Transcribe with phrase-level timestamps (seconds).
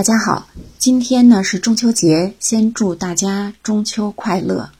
[0.00, 4.70] 大家好，今天呢是中秋节，先祝大家中秋快乐。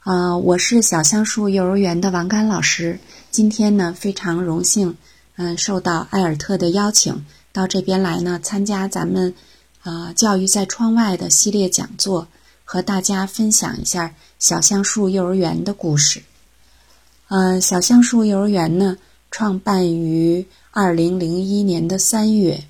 [0.00, 3.00] 啊，我是小橡树幼儿园的王甘老师。
[3.30, 4.94] 今天呢非常荣幸，
[5.36, 9.32] 嗯，受到艾尔特的邀请到这边来呢，参加咱们
[9.82, 12.28] 啊教育在窗外的系列讲座，
[12.62, 16.22] 和大家分享一下小橡树幼儿园的故事。
[17.28, 18.98] 嗯，小橡树幼儿园呢
[19.30, 22.62] 创办于二零零一年的三月。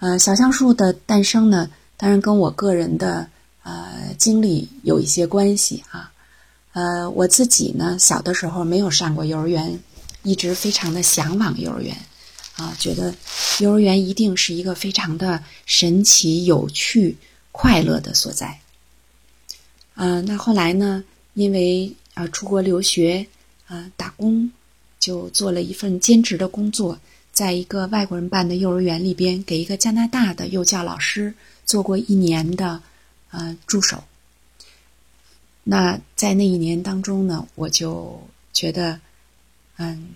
[0.00, 3.28] 呃，小橡树的诞生呢，当然跟我个人的
[3.64, 6.12] 呃经历有一些关系啊。
[6.72, 9.80] 呃，我自己呢，小的时候没有上过幼儿园，
[10.22, 11.96] 一直非常的向往幼儿园，
[12.54, 13.12] 啊，觉得
[13.58, 17.16] 幼儿园一定是一个非常的神奇、有趣、
[17.50, 18.60] 快乐的所在。
[19.94, 21.02] 啊，那后来呢，
[21.34, 23.26] 因为啊出国留学
[23.66, 24.48] 啊打工，
[25.00, 26.96] 就做了一份兼职的工作。
[27.38, 31.32] 在一个外国人办的幼儿园里边，给一个加拿大的幼教老师
[31.64, 32.82] 做过一年的
[33.30, 34.02] 呃助手。
[35.62, 38.20] 那在那一年当中呢，我就
[38.52, 38.98] 觉得，
[39.76, 40.08] 嗯，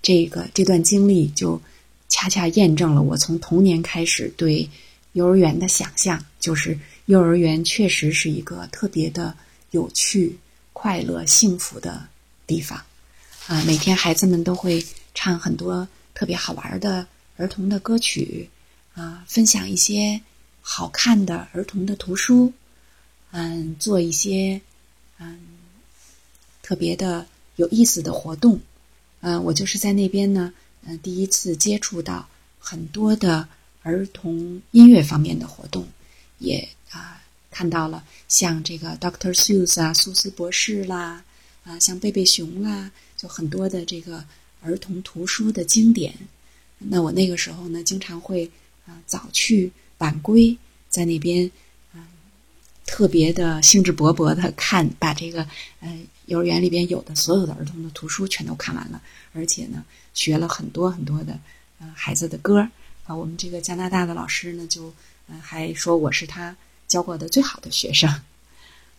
[0.00, 1.60] 这个这段经历就
[2.08, 4.66] 恰恰验证了我从童年开始对
[5.12, 9.36] 幼儿园的想象，就是幼儿园确实是一个特别的
[9.72, 10.38] 有趣、
[10.72, 12.08] 快乐、幸福的
[12.46, 12.80] 地方
[13.46, 13.62] 啊！
[13.66, 15.86] 每天孩子们都会唱很多。
[16.16, 18.48] 特别好玩的儿童的歌曲，
[18.94, 20.18] 啊，分享一些
[20.62, 22.50] 好看的儿童的图书，
[23.32, 24.58] 嗯，做一些
[25.18, 25.38] 嗯
[26.62, 28.58] 特别的有意思的活动，
[29.20, 30.54] 嗯，我就是在那边呢，
[30.86, 32.26] 嗯，第一次接触到
[32.58, 33.46] 很多的
[33.82, 35.86] 儿童音乐方面的活动，
[36.38, 41.22] 也啊看到了像这个 Doctor Seuss 啊，苏斯博士啦，
[41.64, 44.24] 啊，像贝贝熊啦，就很多的这个。
[44.66, 46.12] 儿童图书的经典，
[46.78, 48.50] 那我那个时候呢，经常会
[48.84, 51.48] 啊早去晚归，在那边
[51.94, 52.06] 啊
[52.84, 55.46] 特别的兴致勃勃的看，把这个
[55.80, 59.00] 呃幼儿园里边有的所有的儿童的图书全都看完了，
[59.32, 61.38] 而且呢学了很多很多的
[61.78, 62.68] 呃孩子的歌
[63.04, 63.14] 啊。
[63.14, 64.92] 我们这个加拿大的老师呢，就
[65.28, 66.56] 呃还说我是他
[66.88, 68.12] 教过的最好的学生。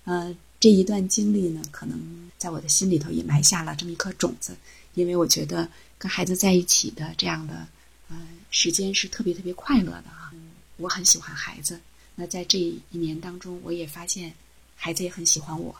[0.05, 1.99] 呃，这一段经历呢，可能
[2.37, 4.55] 在我的心里头也埋下了这么一颗种子。
[4.97, 5.69] 因为我觉得
[5.99, 7.67] 跟孩子在一起的这样的
[8.09, 8.17] 呃
[8.49, 10.33] 时间是特别特别快乐的啊，
[10.77, 11.79] 我很喜欢孩子。
[12.15, 14.33] 那在这一年当中，我也发现
[14.75, 15.75] 孩子也很喜欢我，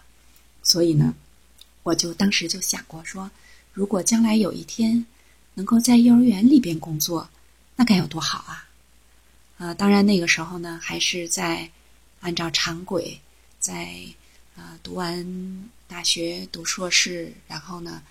[0.61, 1.15] 所以呢，
[1.81, 3.29] 我就当时就想过说，
[3.73, 5.03] 如果将来有一天
[5.55, 7.27] 能够在幼儿园里边工作，
[7.75, 8.69] 那该有多好啊！
[9.57, 11.67] 啊，当然那个时候呢，还是在
[12.19, 13.19] 按照常轨，
[13.57, 13.97] 在
[14.55, 18.03] 啊读完大学读硕士，然后呢。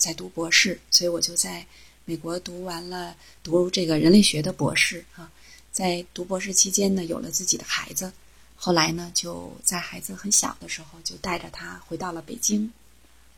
[0.00, 1.64] 在读博士，所以我就在
[2.06, 5.30] 美国读完了读这个人类学的博士啊。
[5.70, 8.10] 在读博士期间呢，有了自己的孩子，
[8.56, 12.72] 后来呢，就在孩子很小的时候，就带着他回到了北京。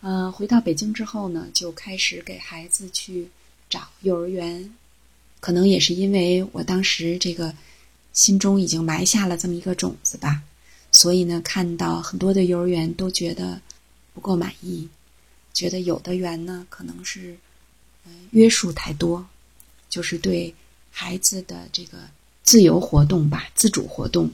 [0.00, 3.28] 嗯，回到北京之后呢，就开始给孩子去
[3.68, 4.72] 找幼儿园。
[5.40, 7.52] 可能也是因为我当时这个
[8.12, 10.40] 心中已经埋下了这么一个种子吧，
[10.92, 13.60] 所以呢，看到很多的幼儿园都觉得
[14.14, 14.88] 不够满意。
[15.52, 17.36] 觉得有的园呢，可能是，
[18.30, 19.26] 约束太多，
[19.90, 20.54] 就是对
[20.90, 21.98] 孩子的这个
[22.42, 24.30] 自由活动吧，自主活动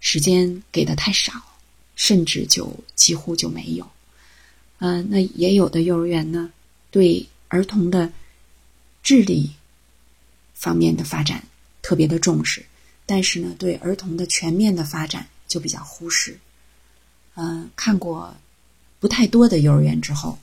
[0.00, 1.32] 时间给的太少，
[1.94, 3.88] 甚至就几乎就没有。
[4.78, 6.50] 嗯，那也有的幼儿园呢，
[6.90, 8.10] 对儿童的
[9.02, 9.52] 智力
[10.54, 11.46] 方面的发展
[11.82, 12.64] 特别的重视，
[13.04, 16.38] 但是呢，对儿童的全面的发展就比较忽视。
[17.34, 18.34] 嗯，看过。
[19.02, 20.38] 不太多的幼儿园之后，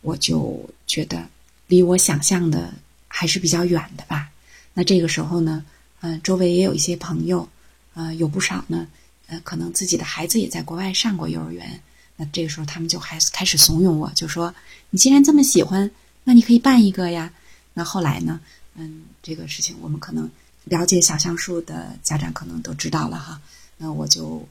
[0.00, 1.28] 我就觉得
[1.66, 2.72] 离我想象的
[3.06, 4.30] 还是比较远的吧。
[4.72, 5.62] 那这个时候呢，
[6.00, 7.46] 嗯，周围也有一些朋友，
[7.92, 8.88] 呃，有不少呢，
[9.26, 11.78] 呃，可能自己的孩子也在国外上过幼儿园。
[12.16, 14.54] 那这个时候他们就还开始怂恿我，就说
[14.88, 15.90] ：“你既然这么喜欢，
[16.24, 17.30] 那你可以办一个呀。”
[17.74, 18.40] 那后来呢，
[18.74, 20.30] 嗯，这个事情我们可能
[20.64, 23.38] 了解小橡树的家长可能都知道了哈。
[23.76, 24.48] 那我就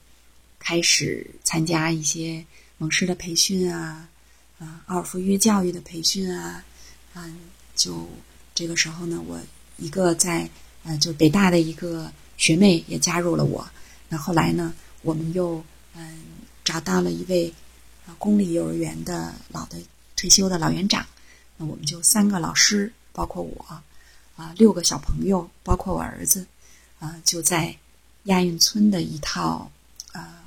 [0.59, 2.45] 开始参加一些。
[2.79, 4.07] 蒙氏的培训啊，
[4.59, 6.63] 啊，奥尔夫约教育的培训啊，
[7.15, 7.39] 嗯，
[7.75, 8.07] 就
[8.53, 9.39] 这个时候呢，我
[9.77, 10.47] 一个在
[10.83, 13.67] 呃，就北大的一个学妹也加入了我。
[14.09, 15.63] 那后来呢，我们又
[15.95, 16.23] 嗯
[16.63, 17.51] 找到了一位
[18.19, 19.77] 公立幼儿园的老的
[20.15, 21.05] 退休的老园长。
[21.57, 23.81] 那我们就三个老师，包括我
[24.35, 26.45] 啊，六个小朋友，包括我儿子
[26.99, 27.75] 啊，就在
[28.25, 29.69] 亚运村的一套
[30.11, 30.43] 啊。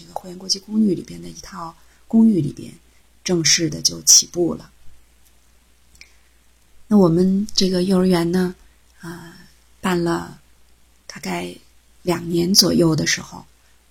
[0.00, 1.76] 这个汇源国际公寓里边的一套
[2.08, 2.72] 公寓里边，
[3.22, 4.70] 正式的就起步了。
[6.88, 8.54] 那我们这个幼儿园呢，
[9.00, 9.36] 啊，
[9.82, 10.40] 办了
[11.06, 11.54] 大概
[12.02, 13.44] 两年左右的时候，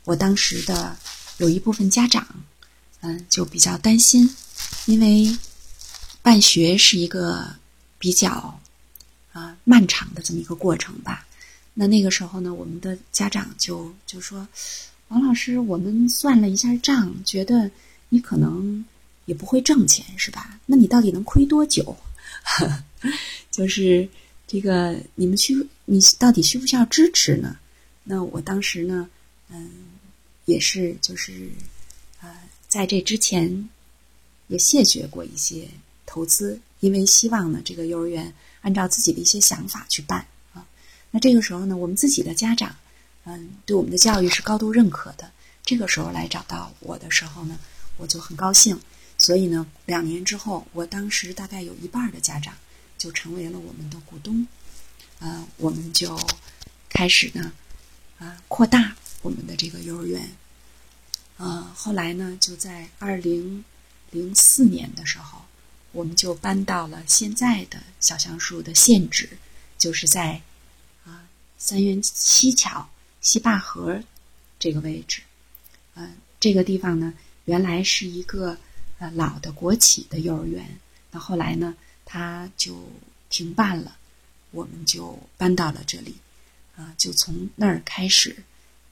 [0.04, 0.98] 我当时的
[1.38, 2.28] 有一部分家长，
[3.02, 4.36] 嗯，就比较担心，
[4.88, 5.38] 因为
[6.24, 7.56] 办学是一个
[8.00, 8.60] 比较
[9.32, 11.28] 啊漫长的这么一个过程吧。
[11.76, 14.46] 那那个时候呢，我们的家长就就说
[15.10, 17.70] ：“王老师，我们算了一下账，觉得
[18.10, 18.84] 你可能
[19.26, 20.60] 也不会挣钱，是吧？
[20.66, 21.96] 那你到底能亏多久？
[23.52, 24.08] 就是
[24.48, 27.58] 这个，你们需你到底需不需要支持呢？
[28.04, 29.10] 那我当时呢，
[29.50, 29.70] 嗯，
[30.46, 31.50] 也是就是
[32.22, 32.30] 呃，
[32.68, 33.70] 在这之前
[34.48, 35.68] 也谢绝过一些
[36.06, 40.66] 投资，因为希望呢，这个幼儿园按照自己的一些想法去办啊。”
[41.12, 42.76] 那这个时候呢，我们自己的家长，
[43.26, 45.32] 嗯，对我们的教育是高度认可的。
[45.64, 47.60] 这个时候来找到我的时候呢，
[47.98, 48.80] 我就很高兴。
[49.18, 52.54] 所以呢，两年之后，我当时大概有一半的家长
[52.98, 54.48] 就成为了我们的股东。
[55.20, 56.18] 呃，我们就
[56.88, 57.52] 开始呢，
[58.18, 60.32] 啊，扩大我们的这个幼儿园。
[61.38, 63.64] 呃，后来呢，就在二零
[64.12, 65.42] 零四年的时候，
[65.92, 69.38] 我们就搬到了现在的小橡树的现址，
[69.78, 70.42] 就是在
[71.06, 71.28] 啊。
[71.58, 72.90] 三元西桥
[73.22, 74.02] 西坝河
[74.58, 75.22] 这个位置，
[75.96, 77.14] 呃，这个地方呢，
[77.46, 78.58] 原来是一个
[78.98, 80.66] 呃老的国企的幼儿园，
[81.12, 81.76] 那后来呢，
[82.06, 82.90] 它就
[83.30, 83.96] 停办了，
[84.52, 86.16] 我们就搬到了这里，
[86.76, 88.44] 啊，就从那儿开始，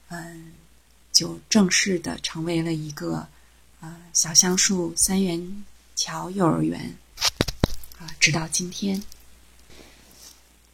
[0.08, 0.52] 嗯，
[1.12, 3.26] 就正式的成为了一个
[3.80, 5.64] 呃小橡树三元
[5.96, 6.94] 桥幼儿园，
[7.98, 9.02] 啊，直到今天。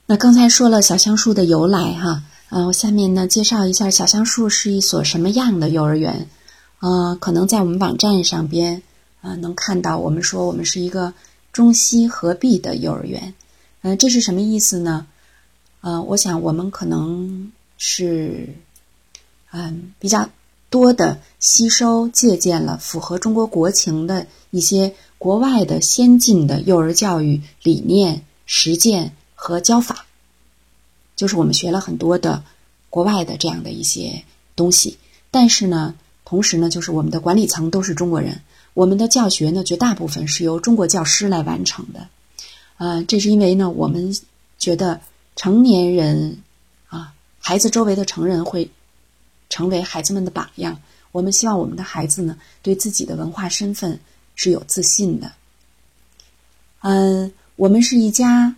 [0.06, 2.22] 那刚才说了小橡树的由来哈，
[2.54, 6.28] 呃，我下面呢介绍一下小橡树是一所什么样的幼儿园，
[6.78, 8.80] 呃，可能在我们网站上边，
[9.22, 11.14] 呃，能看到我们说我们是一个
[11.52, 13.34] 中西合璧的幼儿园，
[13.82, 15.08] 嗯，这是什么意思呢？
[15.80, 18.54] 呃，我想我们可能是，
[19.50, 20.30] 嗯，比较
[20.70, 29.16] 多的吸收借鉴了符合中国国情的一些国外的先进的幼儿教育理念实践。
[29.36, 30.03] 和教法，
[31.16, 32.42] 就是我们学了很多的
[32.90, 34.24] 国外的这样的一些
[34.56, 34.98] 东西，
[35.30, 35.94] 但是呢，
[36.24, 38.40] 同时呢，就是我们的管理层都是中国人，
[38.74, 42.08] 我们的教学呢，绝大部分是由中国教师来完成的。
[42.78, 44.16] 呃，这是因为呢，我们
[44.58, 45.00] 觉得
[45.36, 46.38] 成年人
[46.88, 48.70] 啊，孩子周围的成人会
[49.48, 50.80] 成为孩子们的榜样。
[51.12, 54.00] 我们希望我们的孩子呢，对自己的文化身份
[54.34, 55.32] 是有自信的。
[56.80, 58.56] 嗯，我们是一家。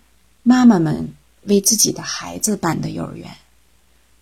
[0.49, 1.13] 妈妈们
[1.47, 3.31] 为自己的孩子办的幼儿园，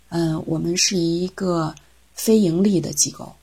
[0.09, 1.73] 嗯，我们是一个
[2.13, 3.35] 非盈利的机构，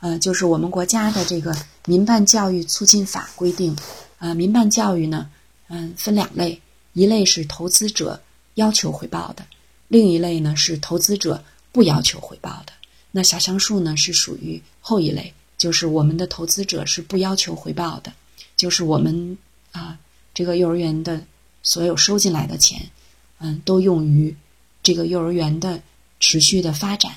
[0.00, 1.56] 呃，就是我们国家的这个
[1.86, 3.76] 民办教育促进法规定，
[4.18, 5.30] 呃，民办教育呢，
[5.68, 6.60] 嗯，分两类，
[6.92, 8.20] 一类是投资者
[8.54, 9.44] 要求回报的，
[9.88, 11.42] 另一类呢是投资者
[11.72, 12.72] 不要求回报的。
[13.10, 18.12] 那小橡树呢是属于后一类，就是我们的投资者是不要求回报的，
[18.56, 19.38] 就是我们
[19.72, 19.98] 啊
[20.34, 21.22] 这个幼儿园的。
[21.64, 22.90] 所有收进来的钱，
[23.42, 24.36] 嗯，都用于
[24.84, 25.82] 这个幼儿园的
[26.20, 27.16] 持续的发展。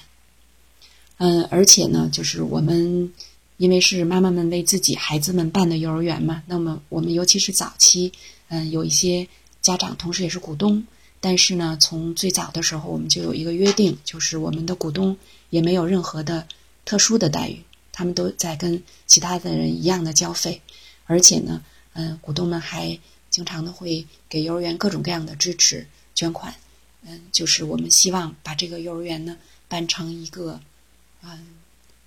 [1.18, 3.14] 嗯，而且呢，就是我们
[3.58, 8.12] 因为是妈妈们为自己孩子们办的幼儿园嘛，那么我们尤其是早期，
[8.50, 9.28] 嗯，有一些
[9.62, 10.86] 家长同时也是股东。
[11.22, 15.16] 但是呢，从最早的时候，我们就有一个约定，就是我们的股东
[15.52, 16.48] 也没有任何的
[16.84, 17.62] 特殊的待遇，
[17.92, 20.62] 他们都在跟其他的人一样的交费，
[21.06, 21.62] 而且呢，
[21.94, 23.00] 嗯，股东们还。
[23.32, 26.56] 经常的会给幼儿园各种各样的支持捐款，
[27.04, 30.60] 嗯，就是我们希望把这个幼儿园呢办成一个，
[31.22, 31.46] 嗯，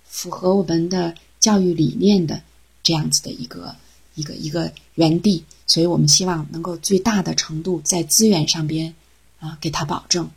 [0.03, 2.41] 符合我们的教育理念的
[2.83, 3.75] 这样子的一个
[4.15, 8.93] 一个一个园地，所以我们希望能够最大的程度在资源上边
[9.39, 10.29] 啊给他保证，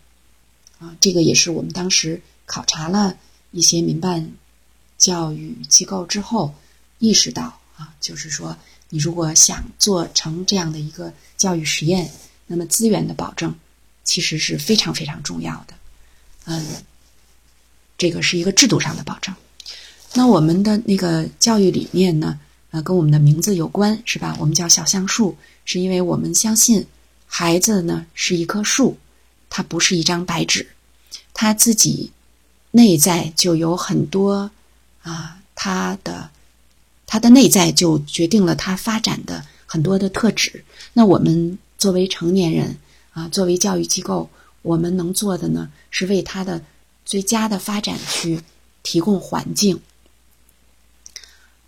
[0.78, 3.16] 啊，这个也是我们当时考察了
[3.50, 4.32] 一些民办
[4.98, 6.54] 教育机构之后
[6.98, 8.56] 意识到啊，就是说。
[8.94, 12.12] 你如果想做成这样的一个教育实验，
[12.46, 13.54] 那么资源的保证
[14.04, 15.74] 其实是非常非常重要的。
[16.46, 16.66] 嗯，
[17.96, 19.34] 这个是一个制度上的保证。
[20.14, 22.38] 那我们的那个教育理念呢？
[22.70, 24.36] 呃，跟我们的名字有关，是吧？
[24.38, 26.86] 我们叫小橡树，是因为我们相信
[27.26, 28.96] 孩子呢是一棵树，
[29.50, 30.66] 它不是一张白纸，
[31.34, 32.10] 他自己
[32.70, 34.50] 内在就有很多
[35.02, 36.30] 啊，他的。
[37.04, 40.64] 他的内在就决定了他发展的很多的特质。
[40.94, 42.74] 那我们作为成年人
[43.12, 44.28] 啊，作为教育机构，
[44.62, 46.62] 我们能做的呢，是为他的
[47.04, 48.40] 最佳的发展去
[48.82, 49.80] 提供环境。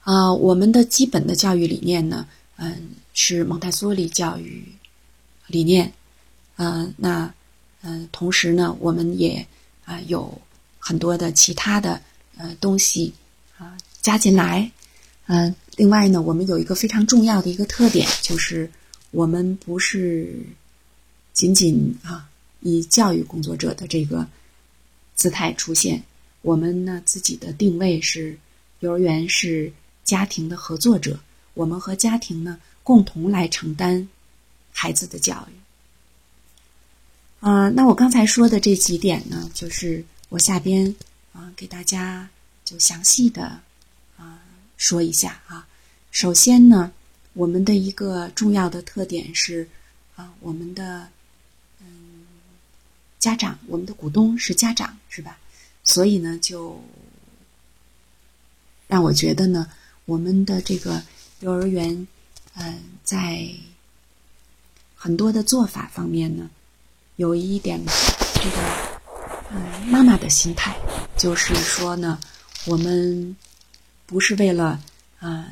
[0.02, 4.64] 啊，我们的基本的教育理念呢，嗯，是蒙台梭利教育
[5.46, 5.92] 理念。
[6.56, 7.32] 嗯，那
[7.82, 9.46] 嗯，同时呢，我们也
[9.84, 10.40] 啊有
[10.78, 12.00] 很多的其他的
[12.36, 13.12] 呃东西
[13.58, 14.70] 啊加进来。
[15.26, 18.70] 嗯，另外呢，我们有一个非常重要的一个特点，就是
[19.10, 20.46] 我们不是
[21.34, 22.26] 仅仅啊
[22.60, 24.26] 以教育工作者的这个
[25.14, 26.02] 姿态出现，
[26.40, 28.38] 我们呢自己的定位是
[28.80, 29.70] 幼儿园是
[30.04, 31.18] 家庭的合作者，
[31.52, 34.08] 我们和家庭呢共同来承担
[34.72, 35.54] 孩子的教育。
[37.40, 40.94] 啊，那我刚才说的这几点呢，就是我下边
[41.32, 42.28] 啊给大家
[42.64, 43.60] 就详细的
[44.16, 44.40] 啊
[44.76, 45.66] 说一下啊。
[46.10, 46.92] 首先呢，
[47.32, 49.68] 我们的一个重要的特点是
[50.16, 51.08] 啊，我们的
[53.24, 55.38] 家长，我们的股东是家长，是吧？
[55.82, 56.78] 所以呢，就
[58.86, 59.66] 让我觉得呢，
[60.04, 61.02] 我们的这个
[61.40, 62.06] 幼儿园
[62.54, 63.48] 嗯，在
[64.94, 66.50] 很多的做法方面呢。
[67.16, 67.80] 有一点，
[68.34, 68.58] 这个
[69.52, 70.76] 嗯，妈妈的心态
[71.16, 72.20] 就是说呢，
[72.66, 73.34] 我们
[74.04, 74.78] 不是为了
[75.20, 75.46] 嗯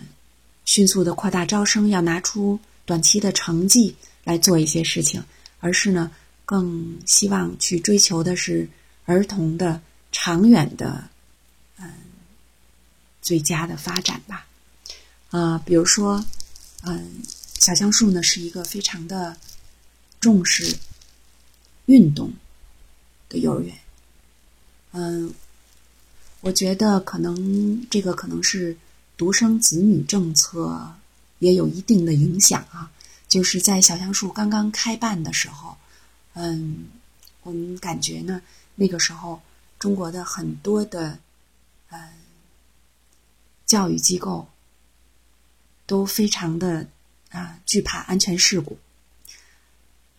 [0.67, 5.25] 迅速的扩大招生，要拿出短期的成绩来做一些事情，
[5.61, 6.11] 而是呢，
[6.45, 8.69] 更希望去追求的是
[9.05, 9.81] 儿童的
[10.11, 11.09] 长远的
[11.79, 11.91] 嗯
[13.21, 14.47] 最佳的发展吧。
[15.31, 16.25] 啊，比如说，
[16.83, 17.23] 嗯，
[17.59, 19.37] 小橡树呢是一个非常的
[20.21, 20.77] 重视。
[21.87, 22.33] 运动
[23.29, 23.75] 的幼儿园，
[24.93, 25.35] 嗯，
[26.41, 28.77] 我觉得可能这个可能是
[29.17, 30.95] 独生子女政策
[31.41, 32.89] 也有一定的影响啊。
[33.29, 35.77] 就是在小橡树刚刚开办的时候，
[36.35, 36.87] 嗯，
[37.43, 38.41] 我们感觉呢，
[38.75, 39.41] 那个时候
[39.79, 41.19] 中国的很多的
[41.91, 41.99] 嗯
[43.67, 44.49] 教育机构
[45.87, 46.87] 都非常的
[47.31, 48.79] 啊惧怕安全事故。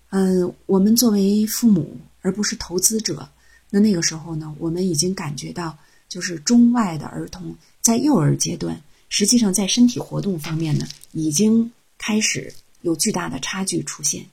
[0.09, 3.29] 嗯，我们作为父母而不是投资者，
[3.71, 5.77] 那那个时候呢，我们已经感觉到，
[6.07, 8.79] 就是中外的儿童在幼儿阶段，
[9.09, 14.27] 实际上在身体活动方面呢，已经开始有巨大的差距出现。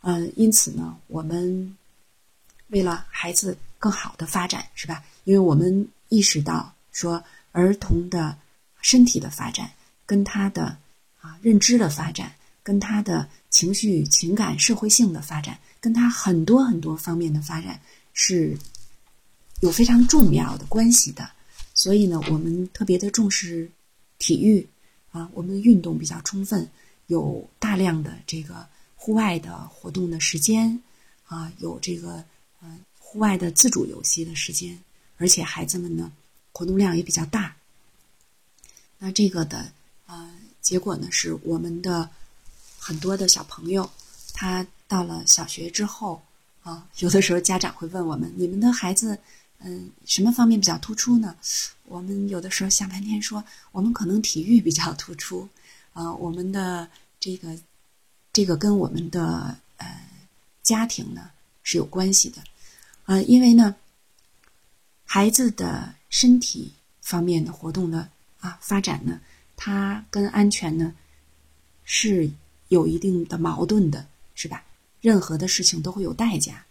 [0.00, 1.76] 嗯，因此呢，我们
[2.68, 5.04] 为了孩子更好的发展，是吧？
[5.24, 8.36] 因为我们意识到说，儿童的
[8.82, 9.70] 身体的发展
[10.06, 10.76] 跟他的
[11.20, 13.28] 啊认知的发展跟他的。
[13.50, 17.78] 情绪、情感、社会性的发展，跟他很多很多方面的发展
[18.14, 18.56] 是
[19.60, 21.28] 有非常重要的关系的。
[21.74, 23.68] 所以呢，我们特别的重视
[24.18, 24.66] 体育
[25.10, 26.70] 啊，我们运动比较充分，
[27.08, 28.68] 有大量的这个
[29.00, 30.78] 户外的活动的时间
[31.24, 32.22] 啊，有这个
[32.62, 34.78] 嗯户外的自主游戏的时间，
[35.16, 36.12] 而且孩子们呢
[36.52, 37.56] 活动量也比较大。
[38.98, 39.72] 那这个的
[40.06, 40.30] 呃
[40.60, 42.10] 结果呢，是我们的。
[42.82, 43.88] 很多的小朋友，
[44.32, 46.20] 他到了小学之后
[46.62, 49.16] 啊，有的时候家长会问我们：“你们的孩子，
[49.58, 51.36] 嗯，什么方面比较突出呢？”
[51.84, 55.46] 我们有的时候想半天说，我们可能体育比较突出，
[55.92, 56.88] 啊，我们的
[57.20, 57.54] 这个
[58.32, 59.86] 这个跟我们的呃
[60.62, 61.30] 家庭呢
[61.62, 62.42] 是有关系的，
[63.04, 63.76] 啊，因为呢，
[65.04, 68.08] 孩子的身体方面的活动的
[68.40, 69.20] 啊发展呢，
[69.56, 70.94] 它跟安全呢
[71.84, 72.30] 是。
[72.70, 74.06] 有一定的矛盾的
[74.36, 74.62] 是吧？
[75.00, 76.64] 任何的事情都会有代价，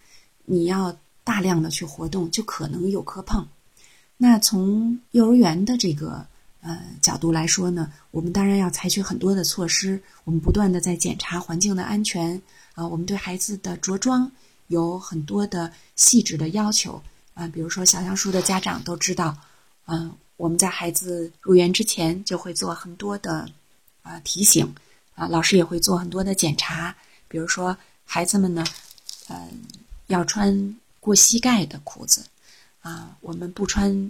[0.46, 3.46] 你要大量的去活动，就可能有磕碰。
[4.16, 6.26] 那从幼儿园的这个
[6.62, 12.42] 呃角度来说呢，我们当然要采取很多的措施，我们不断的在检查环境的安全
[12.74, 14.32] 啊，我们对孩子的着装
[14.68, 17.02] 有很多的细致的要求
[17.34, 19.38] 啊，比如说小橡树的家长都知道，
[19.86, 23.50] 嗯，我们在孩子入园之前就会做很多的
[24.02, 24.74] 啊提醒。
[25.16, 26.96] 啊，老师也会做很多的检查，
[27.28, 27.76] 比如说
[28.06, 28.64] 孩子们呢，
[29.28, 29.36] 嗯，
[30.08, 32.24] 要穿过膝盖的裤子，
[32.80, 34.10] 啊，我们不穿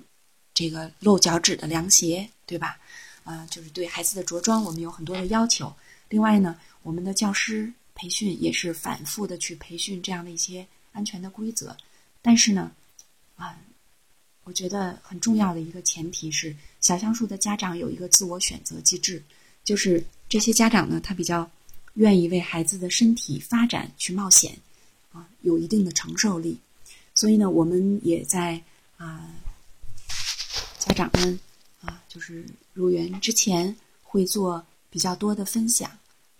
[0.59, 2.77] 这个露脚趾的凉鞋，对吧？
[3.23, 5.73] 啊，就是对孩子的着装，我们有很多的要求。
[6.09, 11.77] 另外呢，我们的教师培训也是反复的去培训这样的一些安全的规则。
[12.21, 12.69] 但是呢，
[13.37, 13.57] 啊，
[14.43, 19.23] 我觉得很重要的一个前提是，小橡树的家长有一个自我选择机制，
[19.63, 20.03] 就是。
[20.29, 21.49] 这些家长呢，他比较
[21.95, 24.55] 愿意为孩子的身体发展去冒险，
[25.11, 26.55] 啊，有一定的承受力。
[27.15, 28.61] 所以呢，我们也在
[28.97, 29.27] 啊，
[30.89, 31.39] 家长们
[31.81, 32.43] 啊，就是
[32.73, 35.89] 入园之前会做比较多的分享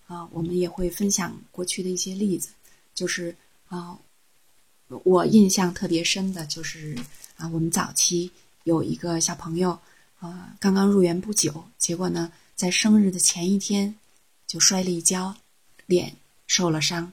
[0.08, 2.50] 啊，我们也会分享过去的一些例子。
[2.96, 3.36] 就是
[3.68, 3.98] 啊，
[4.88, 6.98] 我印象特别深的就是
[7.38, 8.32] 啊，我们早期
[8.64, 9.78] 有一个小朋友
[10.20, 12.32] 啊，刚刚入园不久，结果呢。
[12.56, 13.96] 在生日的前一天，
[14.46, 15.34] 就摔了一跤，
[15.86, 16.14] 脸
[16.46, 17.10] 受了伤。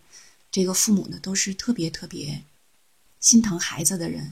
[0.51, 2.43] 这个父母呢都是特别特别
[3.21, 4.29] 心疼孩子的人，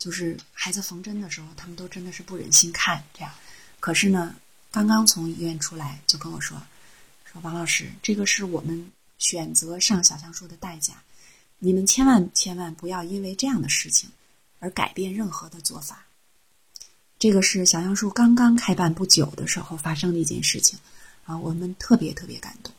[0.00, 3.30] 就是孩子缝针的时候，他们都真的是不忍心看这样。
[3.78, 4.34] 可是呢，
[4.72, 6.60] 刚刚从医院出来就跟我说，
[7.30, 10.94] 说王老师，这个是我们选择上小橡树的代价，
[11.58, 14.08] 你们千万千万不要因为这样的事情
[14.58, 16.06] 而改变任何的做法。
[17.18, 20.78] 这个是小橡树刚刚开办不久的时候发生的一件事情，
[21.26, 22.72] 啊，我们特别特别感动。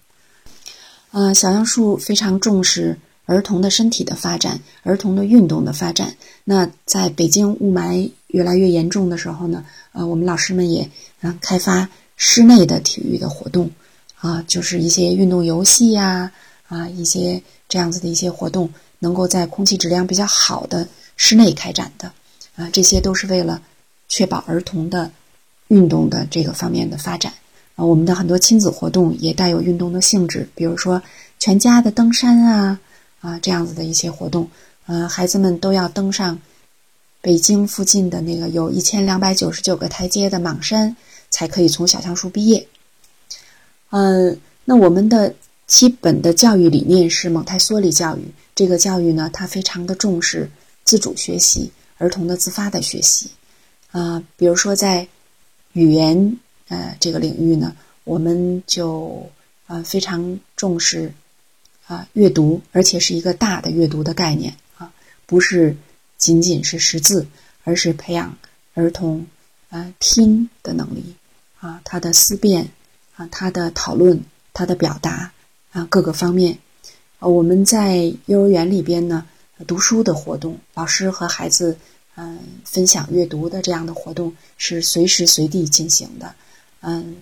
[1.11, 2.97] 呃，小橡树非常重视
[3.31, 6.15] 儿童的身体的发展，儿童的运动的发展。
[6.43, 10.89] 那在北京雾霾越来越严重的时候呢，呃，我们老师们也
[11.21, 13.71] 啊开发室内的体育的活动，
[14.19, 16.31] 啊，就是一些运动游戏呀，
[16.67, 18.69] 啊，一些这样子的一些活动，
[18.99, 22.11] 能够在空气质量比较好的室内开展的，
[22.57, 23.61] 啊，这些都是为了。
[24.13, 25.09] 确保儿童的
[25.69, 27.31] 运动的这个方面的发展
[27.77, 31.01] 啊，我们的很多亲子活动也带有运动的性质，比如说
[31.39, 32.77] 全家的登山啊
[33.21, 34.49] 啊这样子的一些活动，
[34.85, 36.37] 呃，孩子们都要登上
[37.21, 40.95] 北京附近的那个有一千两百九十九个台阶的莽山，
[41.29, 42.67] 才可以从小橡树毕业。
[43.91, 45.33] 嗯，那我们的
[45.67, 48.21] 基本的教育理念是蒙台梭利教育，
[48.55, 50.49] 这个教育呢，它非常的重视
[50.83, 53.29] 自主学习，儿童的自发的学习。
[53.91, 55.07] 啊，比如说在
[55.73, 56.37] 语言
[56.69, 59.29] 呃这个领域呢，我们就
[59.67, 61.13] 啊非常重视
[61.91, 64.93] 啊阅读，而且是一个大的阅读的概念啊，
[65.25, 65.75] 不是
[66.17, 67.27] 仅仅是识字，
[67.65, 68.37] 而是培养
[68.75, 69.27] 儿童
[69.69, 71.15] 啊听的能力
[71.59, 72.69] 啊，他的思辨
[73.17, 75.33] 啊，他的讨论，他的表达
[75.73, 76.57] 啊各个方面。
[77.19, 79.25] 啊，我们在幼儿园里边呢，
[79.67, 81.77] 读书的活动，老师和孩子。
[82.15, 86.35] 嗯，分享阅读的这样的活动是随时随地进行的。
[86.81, 87.15] 嗯，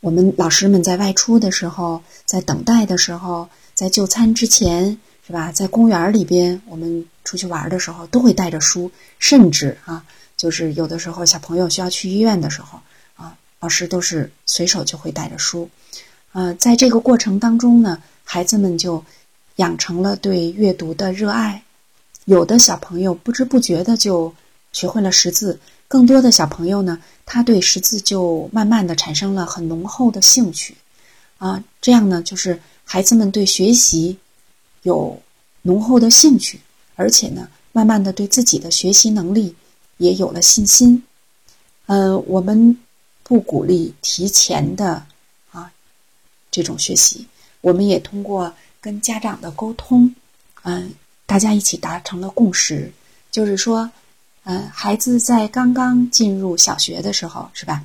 [0.00, 5.52] 我们老师们在外出的时候，在等待的时候，在就餐之前，是吧？
[5.52, 8.90] 在公园里边，我们出去玩的时候，都会带着书。
[9.18, 10.04] 甚至啊，
[10.36, 12.80] 就是有的时候小朋友需要去医院的时候，
[13.16, 15.68] 啊，老师都是随手就会带着书。
[16.32, 19.04] 呃，在这个过程当中呢，孩子们就
[19.56, 21.62] 养成了对阅读的热爱。
[22.26, 24.34] 有的小朋友不知不觉的就
[24.72, 25.58] 学会了识字，
[25.88, 30.74] 更多的小朋友呢，他对识字就慢慢的产生了很浓厚的兴趣，
[31.38, 34.16] 啊，这样呢，就是孩子们对学习
[34.82, 35.20] 有
[35.62, 36.60] 浓厚的兴趣，
[36.94, 39.54] 而且呢，慢慢的对自己的学习能力
[39.96, 41.02] 也有了信心。
[41.86, 42.78] 嗯，我们
[43.22, 45.04] 不鼓励提前的
[45.50, 45.72] 啊
[46.50, 47.26] 这种学习，
[47.60, 50.14] 我们也通过跟家长的沟通，
[50.62, 50.92] 嗯。
[51.26, 52.92] 大家一起达成了共识，
[53.30, 53.90] 就是说，
[54.42, 57.82] 嗯，孩子在刚刚进入小学的时候，是吧？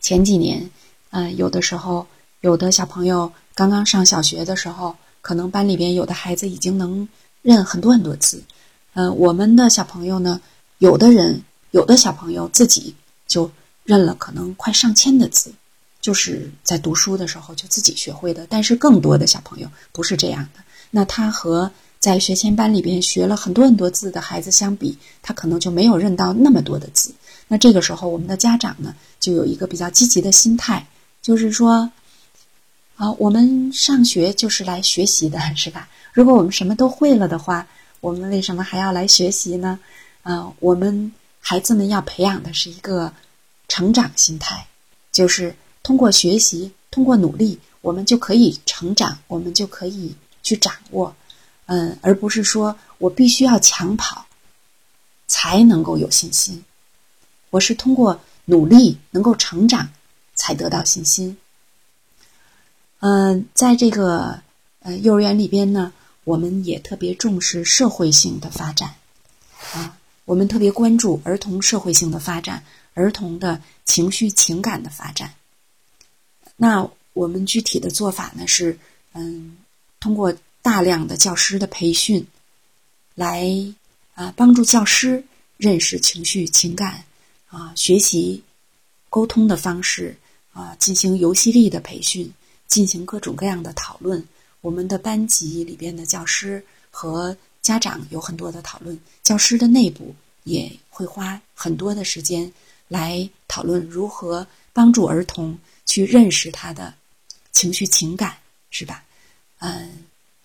[0.00, 0.70] 前几年，
[1.10, 2.06] 嗯，有的时候，
[2.42, 7.08] 有的小朋友刚刚上小学的时候，可能班里边有的孩子已经能
[7.40, 8.42] 认很多很多字，
[8.94, 10.40] 嗯，我们的小朋友呢，
[10.78, 12.96] 有的人，有的小朋友自己
[13.28, 13.48] 就
[13.84, 15.52] 认了可能快上千的字，
[16.00, 18.44] 就是在读书的时候就自己学会的。
[18.50, 27.14] 但是更多的小朋友不是这样的，那他和在学前班里边学了很多很多字的孩子相比，他可能就没有认到那么多的字。
[27.46, 30.84] 那这个时候，我们的家长呢，就有一个比较积极的心态，
[31.20, 31.88] 就是说，
[33.02, 35.88] 啊，我们上学就是来学习的， 是吧？
[36.12, 37.66] 如果我们什么都会了的话，
[38.00, 39.76] 我们为什么还要来学习呢？
[40.22, 43.12] 啊，我们孩子们要培养的是一个
[43.66, 44.64] 成长心态，
[45.10, 51.12] 就是通过学习，通过努力，我们就可以成长，我们就可以去掌握。
[51.66, 54.24] 嗯，而不是说我必须要抢跑，
[55.26, 56.64] 才能够有信心。
[57.50, 59.88] 我是通过努力能够成长，
[60.36, 61.36] 才得到信心。
[63.02, 64.40] 嗯，在这个
[64.78, 68.94] 呃幼儿园里边呢，我们也特别重视社会性的发展
[69.74, 75.34] 啊，我们特别关注儿童社会性的发展，儿童的情绪情感的发展。
[76.56, 78.78] 那我们具体的做法呢是，
[79.14, 79.56] 嗯，
[80.00, 80.32] 通过。
[80.64, 82.24] 大量的教师的培训，
[83.16, 83.52] 来
[84.14, 85.24] 啊帮助教师
[85.56, 87.02] 认识情绪情感
[87.48, 88.44] 啊，学习
[89.10, 90.16] 沟通的方式
[90.52, 92.32] 啊，进行游戏力的培训，
[92.72, 94.22] 进行各种各样的讨论。
[94.62, 102.50] 我们的班级里边的教师和家长有很多的讨论，教师的内部也会花很多的时间
[102.88, 106.94] 来讨论如何帮助儿童去认识他的
[107.52, 108.36] 情绪情感，
[108.70, 109.04] 是吧？
[109.58, 110.04] 嗯。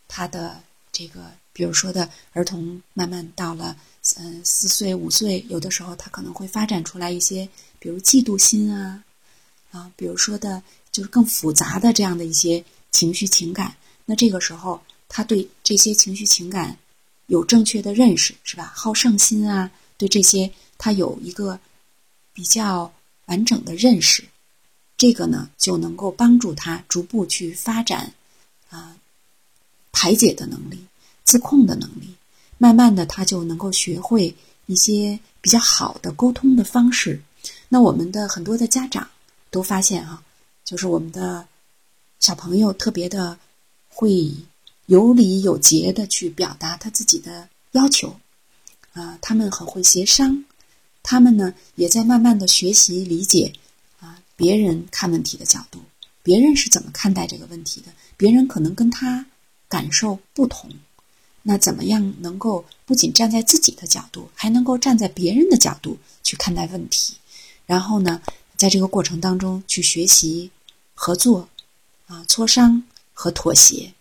[0.10, 3.76] 他的这个，比如说的儿童，慢慢到了
[4.16, 9.04] 嗯四岁五岁，有的时候他可能会发展出来一些，比如嫉妒心啊，
[9.70, 10.64] 啊，比如说的，
[10.98, 13.76] 就是更复杂的这样的一些情绪情感。
[14.04, 16.76] 那这个时候，他对这些情绪情感
[17.28, 18.74] 有正确的认识，是吧？
[18.76, 21.60] 好胜心啊，对这些他有一个
[22.34, 22.92] 比较
[23.28, 24.24] 完整的认识，
[24.98, 28.12] 这个呢就能够帮助他逐步去发展
[28.72, 28.98] 啊
[29.92, 30.84] 排解的能力、
[31.24, 32.10] 自控的能力。
[32.58, 37.22] 慢慢的，他就能够学会一些比较好的沟通的方式。
[37.70, 39.08] 那我们的很多的家长
[39.52, 40.24] 都发现啊，
[40.68, 41.48] 就是我们的
[42.20, 43.40] 小朋友特别的
[43.88, 44.30] 会
[44.88, 48.14] 有理有节的去表达他自己的要求，
[48.92, 50.44] 啊，他们很会协商，
[51.02, 53.54] 他们呢也在慢慢的学习理解
[54.02, 55.80] 啊别人看问题的角度，
[56.22, 59.26] 别人是怎么看待这个问题的，别人可能跟他
[59.70, 60.70] 感受不同。
[61.44, 67.14] 那怎么样能够不仅站在自己的角度，还能够站在别人的角度去看待问题？
[67.66, 68.22] 然后呢，
[68.58, 70.52] 在这个过程当中去学习
[71.00, 71.48] 合作、
[72.08, 72.84] 啊磋商
[73.14, 73.94] 和妥协。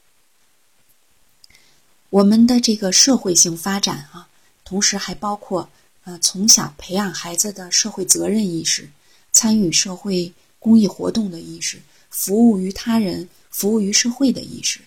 [2.09, 4.27] 我们的这个社会性发展啊，
[4.65, 5.69] 同时还包括
[6.05, 8.89] 呃从小培养孩子的社会责任意识、
[9.33, 14.81] 参与社会公益活动的意识、服务于他人、服务于社会的意识。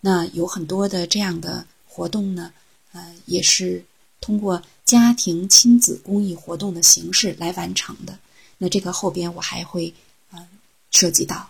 [0.00, 1.66] 那有很多的这样的。
[1.96, 2.52] 活动呢，
[2.92, 3.82] 呃，也是
[4.20, 8.18] 通过家庭亲子公益活动的形式来完成的。
[8.58, 9.94] 那这个后边我还会
[10.30, 10.46] 呃
[10.90, 11.48] 涉及到，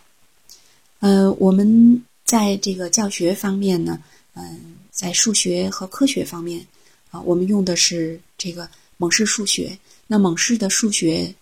[1.06, 4.02] 呃，我们在这个教学方面呢，
[4.34, 6.66] 嗯，在数学和科学方面
[7.12, 9.78] 啊，我们用的是这个蒙氏数学。
[10.08, 11.32] 那蒙氏的数学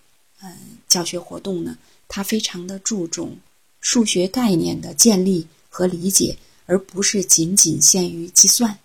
[0.43, 0.53] 嗯
[0.87, 3.35] 教学活动呢，它非常的注重
[3.81, 8.79] 数学概念的建立和理解，而不是仅仅限于计算。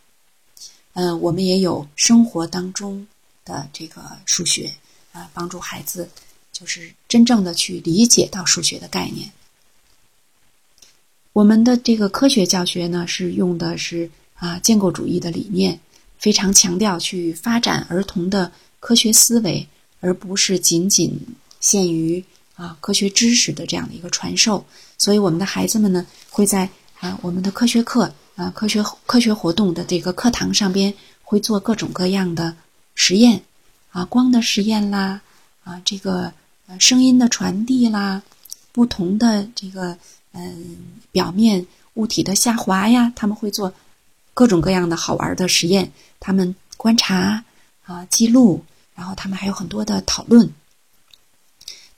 [0.93, 3.05] 嗯，我们也有生活当中
[3.43, 4.73] 的这个数学
[5.11, 6.09] 啊，帮助孩子
[6.53, 9.29] 就是真正的去理解到数学的概念。
[11.33, 15.79] 我们的这个科学教学呢，是用的是啊建构主义的理念，
[16.17, 19.67] 非常强调去发展儿童的科学思维，
[20.01, 21.17] 而不是仅仅
[21.59, 22.23] 限于
[22.55, 24.65] 啊科学知识的这样的一个传授。
[24.97, 28.11] 所以，我们的孩子们呢，会在啊我们的科学课。
[28.35, 32.55] 啊，科学科学活动的这个课堂上边会做各种各样的
[32.95, 33.43] 实验，
[33.91, 35.19] 啊，光的实验啦，
[35.65, 36.31] 啊，这个
[36.79, 38.23] 声音的传递啦，
[38.71, 39.97] 不同的这个
[40.31, 40.77] 嗯
[41.11, 41.65] 表面
[41.95, 43.73] 物体的下滑呀，他们会做
[44.33, 47.43] 各种各样的好玩的实验，他们观察
[47.85, 48.63] 啊记录，
[48.95, 50.49] 然后他们还有很多的讨论，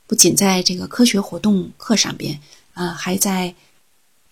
[0.08, 2.39] 不仅在这个科学活动课上边
[2.74, 3.54] 啊，还在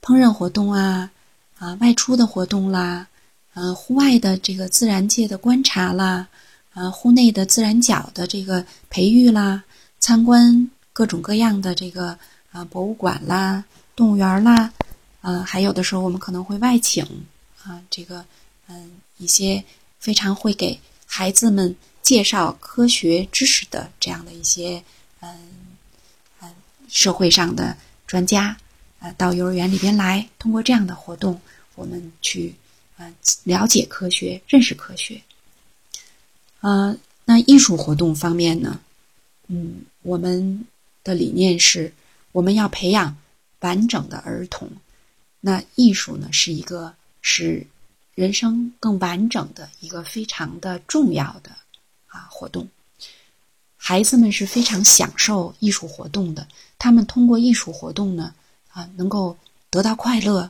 [0.01, 1.11] 烹饪活动啊。
[1.59, 3.07] 啊，外出的活动啦，
[3.53, 6.29] 呃，户外的这个自然界的观察啦，
[6.73, 9.65] 呃，户内的自然角的这个培育啦，
[9.99, 12.17] 参观各种各样的这个
[12.53, 13.65] 啊博物馆啦、
[13.99, 14.71] 动物园啦，
[15.19, 17.03] 呃，还有的时候我们可能会外请
[17.61, 18.23] 啊，这个
[18.67, 19.61] 嗯一些
[19.99, 24.81] 非常会给孩子们介绍科学知识的这样的一些
[25.19, 25.29] 嗯
[26.41, 26.49] 嗯
[26.87, 27.75] 社会上的
[28.07, 28.55] 专家。
[28.99, 31.41] 呃，到幼儿园里边来，通过这样的活动，
[31.75, 32.55] 我们去
[32.95, 35.21] 呃了解科学，认识科学。
[36.61, 38.79] 呃，那艺术活动方面呢，
[39.47, 40.65] 嗯，我们
[41.03, 41.93] 的理念是，
[42.31, 43.17] 我们要培养
[43.59, 44.69] 完整的儿童。
[45.39, 47.65] 那艺术呢，是一个使
[48.15, 51.51] 人生更完整的一个非常的重要的
[52.07, 52.67] 啊活动。
[53.77, 58.33] 孩子们是非常享受艺术活动的，他们通过艺术活动呢。
[58.71, 59.35] 啊，能够
[59.71, 60.49] 得到快乐，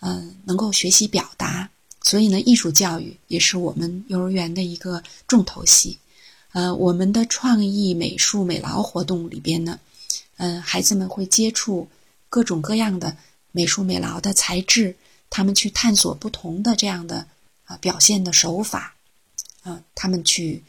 [0.00, 1.70] 嗯，能够学习表达，
[2.02, 5.96] 所以呢，艺术教育也是我们幼儿园的一个重头戏。
[6.50, 9.78] 呃，我们的创意美术美劳活动里边呢，
[10.36, 11.88] 嗯，孩子们会接触
[12.30, 13.14] 各种各样的
[13.52, 14.96] 美术美劳的材质，
[15.28, 17.26] 他们去探索不同的这样的
[17.66, 18.94] 啊表现的手法，
[19.64, 20.62] 啊，他们去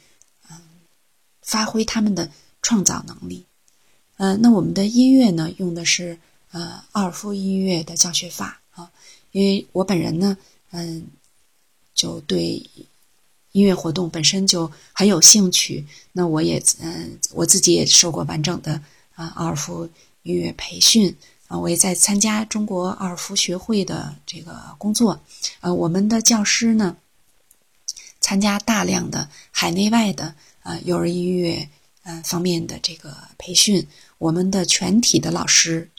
[0.50, 0.58] 嗯
[1.42, 2.30] 发挥他们的
[2.62, 3.46] 创造能力。
[4.18, 6.20] 嗯，那我们的音乐呢，用的是。
[6.54, 8.92] 呃，奥尔夫音乐的教学法啊，
[9.32, 10.38] 因为我本人呢，
[10.72, 11.08] 嗯，
[11.94, 12.70] 就对
[13.54, 15.88] 音乐活动本身就很有兴趣。
[16.12, 18.82] 那我也嗯，我自己也受过完整的
[19.16, 19.90] 啊奥尔夫
[20.24, 21.16] 音乐培训
[21.52, 25.20] 啊，我也在参加中国奥尔夫学会的这个工作。
[25.60, 26.96] 呃，我们的教师呢，
[28.22, 30.34] 参加大量的海内外的
[30.64, 31.68] 啊幼儿音乐
[32.04, 33.86] 呃方面的这个培训。
[34.18, 35.90] 我们的全体的老师。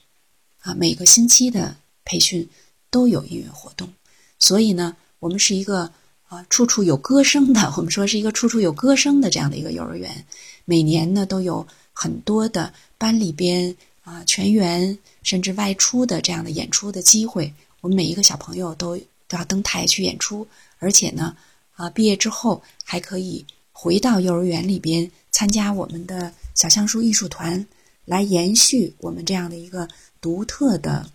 [0.63, 2.49] 啊，每个星期的培训
[2.89, 3.93] 都有音乐活动，
[4.39, 5.91] 所以呢，我们是一个
[6.29, 10.25] 啊处处有歌声的，我们说是一个处处有歌声的这样的一个幼儿园。
[10.65, 18.97] 每年呢，都有很多的班里边啊全员甚至外出的这样的演出的机会，我们每一个小朋友都
[19.29, 20.47] 都要登台去演出，
[20.79, 21.37] 而且呢，
[21.75, 27.67] 啊，毕业之后还可以回到幼儿园里边参加我们的小橡树艺术团，
[28.05, 29.89] 来延续我们这样的一个
[30.21, 31.09] 独特的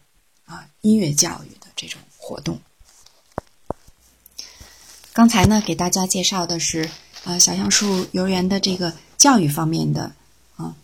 [0.45, 2.60] 啊音乐教育的这种活动。
[5.13, 6.89] 刚才呢，给大家介绍的是
[7.23, 10.12] 啊小橡树幼儿园的这个教育方面的
[10.56, 10.76] 啊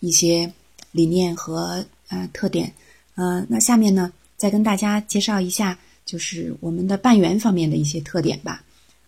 [0.00, 0.52] 一些
[0.96, 2.72] 理念和呃特点。
[3.14, 8.64] 呃，那下面呢，再跟大家介绍一下，就是我们的办园方面的一些特点吧。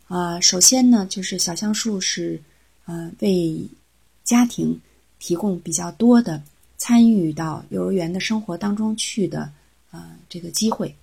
[0.07, 2.41] 啊，首先呢，就是小橡树是
[2.85, 3.61] 呃为
[4.25, 4.79] 家庭
[5.19, 6.43] 提供比较多的
[6.77, 9.51] 参与到幼儿园的生活当中去的
[9.91, 10.95] 呃这个机会，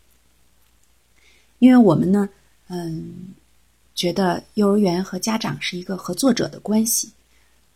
[1.60, 2.30] 因为我们呢。
[2.68, 3.36] 嗯，
[3.94, 7.12] 觉得幼儿园和家长是一个合作者的关系，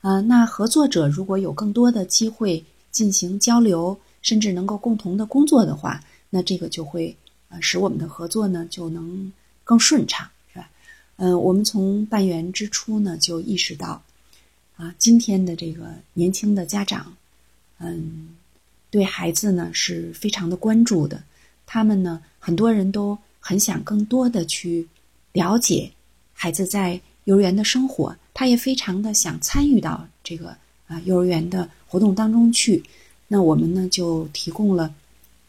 [0.01, 7.15] 啊，那合作者如果有更多的机会进行交流，甚至能够共同的工作的话，那这个就会
[7.49, 9.31] 呃使我们的合作呢就能
[9.63, 10.69] 更顺畅，是吧？
[11.17, 14.01] 嗯，我们从办园之初呢就意识到，
[14.75, 17.13] 啊，今天的这个年轻的家长，
[17.79, 18.29] 嗯，
[18.89, 21.23] 对孩子呢是非常的关注的，
[21.65, 23.17] 他们呢很多人都。
[23.41, 24.85] 很想更多的去
[25.31, 25.89] 了解
[26.33, 30.55] 孩子在幼儿园的生活，他也非常的想参与到这个
[30.89, 32.83] 啊幼儿园的活动当中去。
[33.29, 34.93] 那我们呢就提供了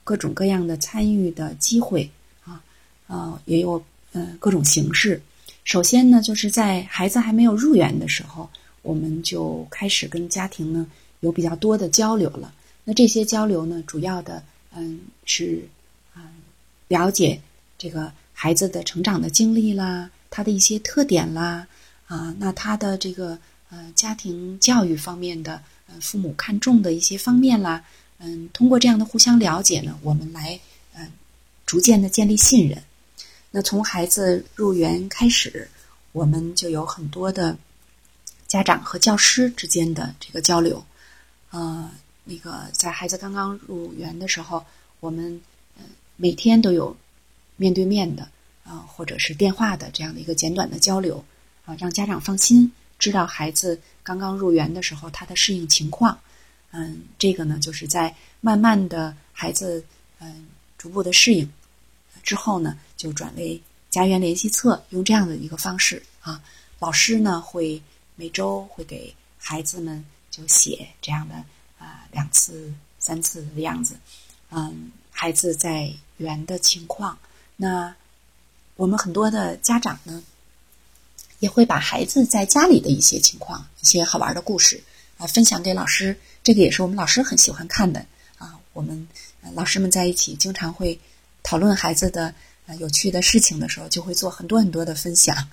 [0.05, 2.09] 各种各样的参与的机会
[2.45, 2.63] 啊，
[3.09, 5.21] 呃，也有呃各种形式。
[5.65, 8.49] 首先呢，就是在孩子还没有入园的时候，
[8.83, 10.87] 我们就开始跟家庭呢
[11.21, 12.55] 有比较多的交流了。
[12.85, 14.43] 那这些交流呢，主要的
[14.77, 15.67] 嗯是
[16.15, 16.31] 啊
[16.87, 17.41] 了解。
[17.83, 21.67] 这个孩子的成长的经历啦，他的一些特点啦，
[22.07, 23.39] 啊，那他的这个
[23.71, 27.83] 呃家庭教育方面的呃父母看重的一些方面啦，
[28.19, 30.61] 嗯，通过这样的互相了解呢，我们来
[30.95, 31.11] 嗯
[31.65, 32.83] 逐渐的建立信任。
[33.51, 35.69] 那从孩子入园开始，
[36.13, 37.57] 我们就有很多的
[38.47, 40.85] 家长和教师之间的这个交流。
[41.51, 41.91] 呃，
[42.25, 44.65] 那个在孩子刚刚入园的时候，
[45.01, 45.41] 我们
[45.79, 45.85] 嗯
[46.17, 46.97] 每天都有。
[47.57, 48.27] 面对面的
[48.65, 51.23] 啊，或者是电话的这样的一个简短的交流
[51.67, 56.17] 啊，让家长放心，知道孩子刚刚入园的时候他的适应情况。
[56.71, 59.85] 嗯，这个呢，就是在慢慢的孩子
[60.21, 60.47] 嗯
[60.79, 61.53] 逐步的适应
[62.23, 63.61] 之后呢，就转为
[63.91, 66.41] 家园联系册，用这样的一个方式啊，
[66.79, 67.83] 老师呢会
[68.15, 71.35] 每周会给孩子们就写这样的
[71.77, 73.97] 啊两次、三次的样子，
[74.51, 77.19] 嗯，孩子在园的情况。
[77.57, 77.93] 那
[78.77, 80.23] 我们很多的家长呢，
[81.41, 84.83] 也会把孩子在家里的一些情况、一些好玩的故事
[85.19, 86.17] 啊分享给老师。
[86.45, 88.07] 这个也是我们老师很喜欢看的
[88.39, 88.59] 啊。
[88.73, 89.09] 我们
[89.55, 91.01] 老师们在一起经常会
[91.43, 92.33] 讨论孩子的
[92.79, 95.49] 有趣的事情的时候，就会做很多很多的分享。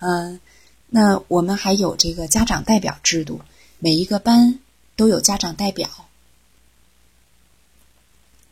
[0.00, 0.40] 嗯，
[0.88, 3.40] 那我们还有这个家长代表制度，
[3.78, 4.58] 每一个班
[4.96, 5.88] 都有家长代表。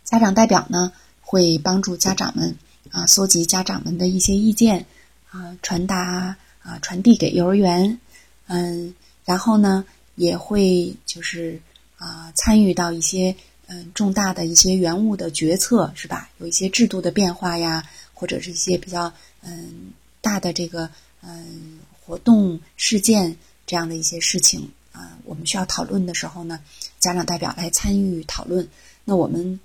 [0.05, 2.57] 家长代表呢，会帮助家长们。
[2.91, 4.87] 啊，搜集家长们的一些意见，
[5.31, 8.01] 啊，传达啊，传递给幼儿园，
[8.49, 9.85] 嗯，然后呢，
[10.17, 11.61] 也会就是
[11.99, 16.31] 啊，参与到一些嗯重大的一些原物的决策，是吧？
[16.39, 26.59] 有一些制度的变化呀，或者是一些比较嗯大的这个嗯活动事件这样的一些事情啊，我们需要讨论的时候呢，
[26.99, 28.67] 家长代表来参与讨论。
[29.05, 29.61] 那我们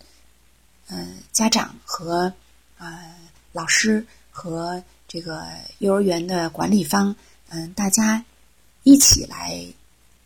[0.90, 2.34] 嗯家长和
[2.78, 3.16] 啊。
[3.52, 5.44] 老师和这个
[5.80, 7.16] 幼儿园的管理方，
[7.50, 8.24] 嗯，大家
[8.84, 9.66] 一起来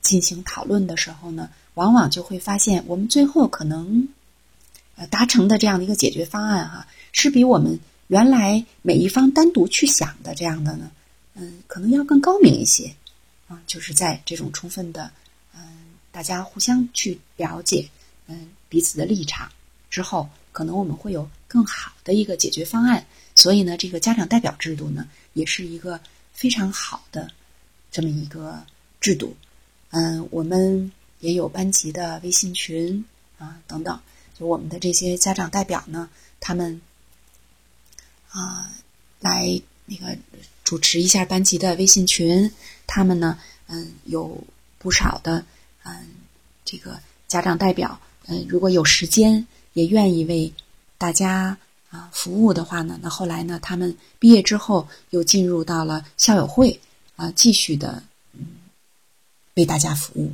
[0.01, 4.09] 进行讨论的时候呢，往往就会发现，我们最后可能
[4.95, 10.91] 呃达成的这样的一个解决方案哈，是比我们原来每一方单独去想的这样的呢，
[11.35, 12.93] 嗯，可能要更高明一些
[13.47, 13.61] 啊。
[13.65, 15.09] 就是在这种充分的
[15.55, 15.61] 嗯，
[16.11, 17.89] 大家互相去了解
[18.27, 19.49] 嗯彼此的立场
[19.89, 20.29] 之后。
[20.53, 23.03] 可能我们会有更好的一个解决方案，
[23.35, 25.99] 所以呢，这个家长代表制度呢，也是一个
[26.33, 27.31] 非常好的
[27.91, 28.63] 这么一个
[28.99, 29.35] 制度。
[29.91, 33.03] 嗯，我们也有班级的微信群
[33.37, 33.99] 啊等等，
[34.37, 36.81] 就我们的这些家长代表呢，他们
[38.29, 38.71] 啊
[39.19, 40.17] 来那个
[40.63, 42.51] 主持一下班级的微信群，
[42.87, 44.43] 他们呢，嗯，有
[44.77, 45.45] 不少的
[45.83, 46.07] 嗯
[46.65, 49.45] 这个家长代表，嗯，如果有时间。
[49.75, 50.53] 也愿意为
[50.99, 51.57] 大家
[51.93, 56.79] 啊服务的话呢，那后来呢，他们毕业之后又进入到了校友会
[57.15, 58.01] 啊，继续的
[58.33, 58.39] 嗯
[59.53, 60.33] 为大家服务。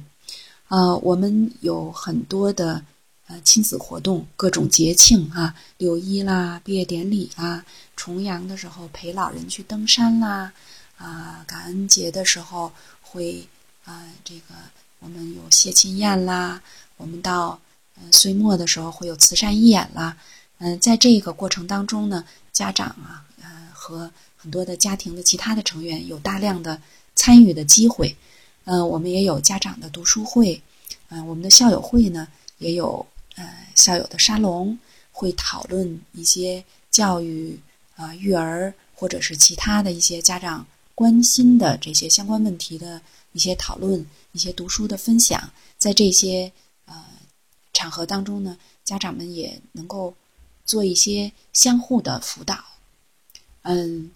[0.69, 2.81] 呃，我们有很多的
[3.27, 7.65] 呃亲子活动，各种节庆啊，六一啦、毕业典礼啊，
[7.97, 10.53] 重阳的时候陪老人去登山啦，
[10.97, 13.45] 啊，感恩节的时候会
[13.83, 14.55] 啊这个
[14.99, 16.61] 我们有谢亲宴啦，
[16.95, 17.59] 我们到
[18.01, 20.15] 嗯岁末的时候会有慈善义演啦，
[20.59, 26.81] 嗯，在这个过程当中呢，家长啊，呃和很多的家庭的其他的成员有大量的
[27.15, 28.15] 参与的机会，
[28.65, 30.61] 嗯，我们也有家长的读书会。
[31.09, 32.27] 嗯，我们的校友会呢
[32.59, 34.77] 也有呃校友的沙龙，
[35.11, 37.59] 会讨论一些教育
[37.95, 45.49] 啊育儿或者是其他的一些家长关心的这些相关问题的一些讨论，一些读书的分享。
[45.77, 46.51] 在这些
[46.85, 47.05] 呃
[47.73, 50.13] 场合当中呢，家长们也能够
[50.69, 52.63] 做一些相互的辅导。
[53.63, 54.11] 嗯，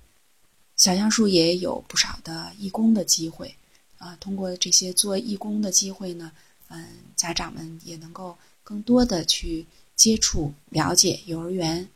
[0.77, 3.55] 小橡树也有不少的义工的机会
[3.97, 6.31] 啊，通过这些做义工的机会呢。
[6.69, 11.89] 嗯，家长们也能够更多的去接触、了解幼儿园。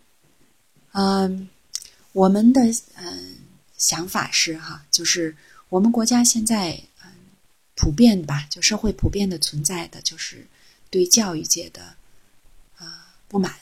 [0.93, 1.49] 嗯，
[2.13, 2.61] 我们的
[2.95, 3.37] 嗯
[3.77, 5.35] 想法是哈，就是
[5.69, 7.11] 我们国家现在嗯
[7.75, 10.47] 普遍吧，就社会普遍的存在的就是
[10.89, 11.95] 对教育界的
[12.77, 13.55] 啊不满，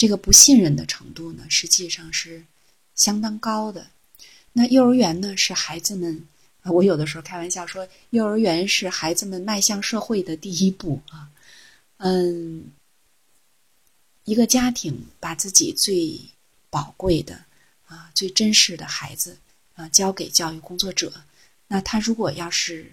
[0.00, 2.42] 这个不信任的程度呢，实际上是
[2.94, 3.88] 相当高的。
[4.54, 6.26] 那幼儿园呢，是孩子们。
[6.64, 11.28] 我有的时候开玩笑说，幼儿园是孩子们迈向社会的第一步啊。
[11.98, 12.70] 嗯，
[14.24, 16.18] 一个家庭把自己最
[16.70, 17.44] 宝贵的
[17.86, 19.36] 啊、最真实的孩子
[19.74, 21.12] 啊交给教育工作者，
[21.68, 22.90] 那他如果要是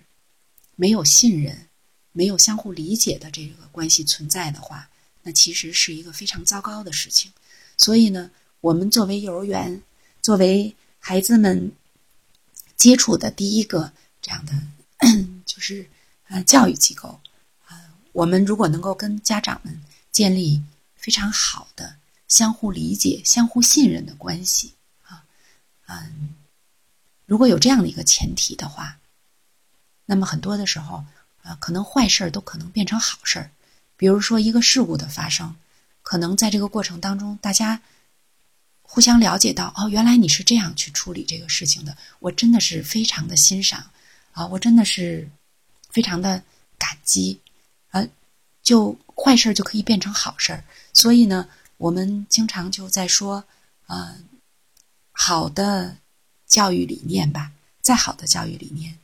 [0.76, 1.70] 没有信任、
[2.12, 4.90] 没有相互理解的这个关系存在的话，
[5.28, 7.34] 那其实是一个非常糟糕的事情。
[7.76, 9.84] 所以呢，我们作为幼儿园，
[10.22, 11.74] 作为孩子们。
[12.78, 14.54] 接触的第一个这样的
[15.48, 15.90] 就是
[16.28, 17.20] 呃教育机构
[17.66, 20.62] 啊，我们如果能够跟家长们建立
[20.96, 21.96] 非常好的
[22.28, 25.26] 相互理解、相互信任的关系啊，
[25.88, 26.36] 嗯，
[27.26, 29.00] 如果有这样的一个前提的话，
[30.06, 31.04] 那么很多的时候
[31.42, 33.50] 啊，可能坏事儿都可能变成好事儿。
[33.98, 35.54] 比如说一个事故的发生，
[36.02, 37.82] 可能在这个过程当中，大家。
[38.90, 43.92] 互相了解到哦，原来你是这样去处理这个事情的，我真的是非常的欣赏
[44.32, 45.30] 啊，我真的是
[45.90, 46.42] 非常的
[46.78, 47.38] 感激
[47.90, 48.08] 啊，
[48.64, 50.64] 就坏事就可以变成好事。
[50.94, 53.44] 所以呢，我们经常就在说
[53.88, 54.16] 啊，
[55.12, 55.98] 好的
[56.48, 58.98] 教育理念吧，再好的教育理念，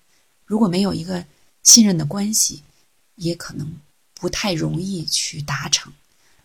[0.45, 1.25] 如果没有一个
[1.61, 2.63] 信任的关系，
[3.15, 3.69] 也可能
[4.23, 5.91] 不太容易去达成。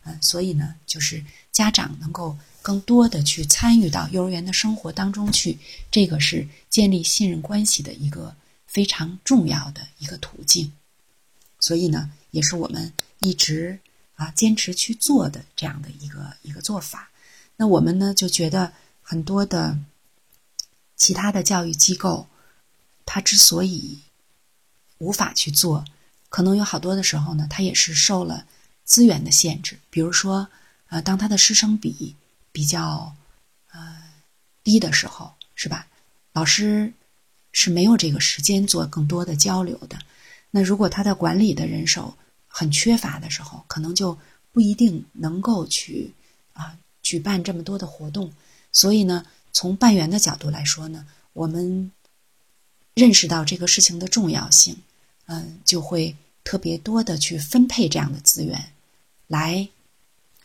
[0.02, 2.36] 嗯，所以呢，就是家长能够。
[2.60, 5.56] 更多的去参与到幼儿园的生活当中去，
[5.90, 8.34] 这个是建立信任关系的一个
[8.66, 10.70] 非常重要的一个途径。
[11.60, 13.78] 所以呢，也是我们一直
[14.16, 17.08] 啊坚持去做的这样的一个一个做法。
[17.56, 19.78] 那我们呢就觉得很多的
[20.96, 22.26] 其他的教育机构，
[23.06, 24.00] 它之所以
[24.98, 25.86] 无法去做，
[26.28, 28.46] 可能有好多的时候呢，他也是受了
[28.84, 29.78] 资源的限制。
[29.90, 30.48] 比如说，
[30.88, 32.14] 呃，当他的师生比。
[32.50, 33.14] 比较
[33.70, 33.96] 呃
[34.64, 35.86] 低的时候，是吧？
[36.32, 36.92] 老师
[37.52, 39.96] 是没有这个时间做更多的交流的。
[40.50, 42.16] 那如果他的管理的人手
[42.48, 44.18] 很缺乏的时候，可能就
[44.50, 46.14] 不一定能够去
[46.54, 48.32] 啊举办这么多的活动。
[48.72, 51.92] 所以呢，从办园的角度来说呢，我们
[52.94, 54.78] 认识到这个事情的重要性，
[55.28, 58.72] 嗯，就会特别多的去分配这样的资源，
[59.28, 59.68] 来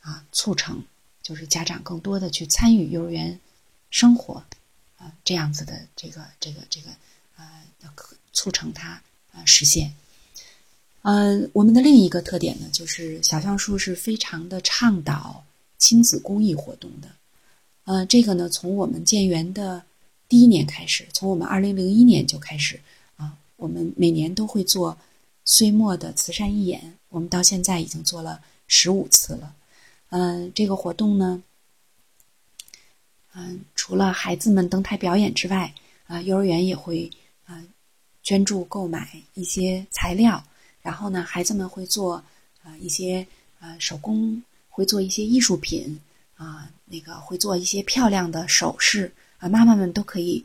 [0.02, 0.84] 啊促成。
[1.24, 3.39] 就是家长更多的去参与幼儿园
[3.89, 4.43] 生活，
[4.98, 6.89] 啊，这样子的这个这个这个
[7.38, 7.63] 啊，
[8.34, 9.93] 促成它啊实现。
[11.04, 15.46] 嗯，我们的另一个特点呢，就是小橡树是非常的倡导
[15.78, 17.08] 亲子公益活动的。
[17.86, 19.82] 呃，这个呢，从我们建园的
[20.28, 22.82] 第一年开始，从我们二零零一年就开始，
[23.56, 24.98] 我们每年都会做
[25.46, 29.56] 岁末的慈善义演，我们到现在已经做了十五次了。
[30.10, 31.41] 嗯，这个活动呢，
[33.34, 35.74] 嗯，除了孩子们登台表演之外，
[36.08, 37.10] 啊，幼儿园也会
[37.45, 37.64] 啊
[38.22, 40.43] 捐助购买一些材料，
[40.82, 42.24] 然后呢，孩子们会做
[42.62, 43.26] 啊一些
[43.60, 45.99] 啊手工，会做一些艺术品
[46.36, 50.43] 啊，那个会做一些漂亮的首饰啊，妈妈们都可以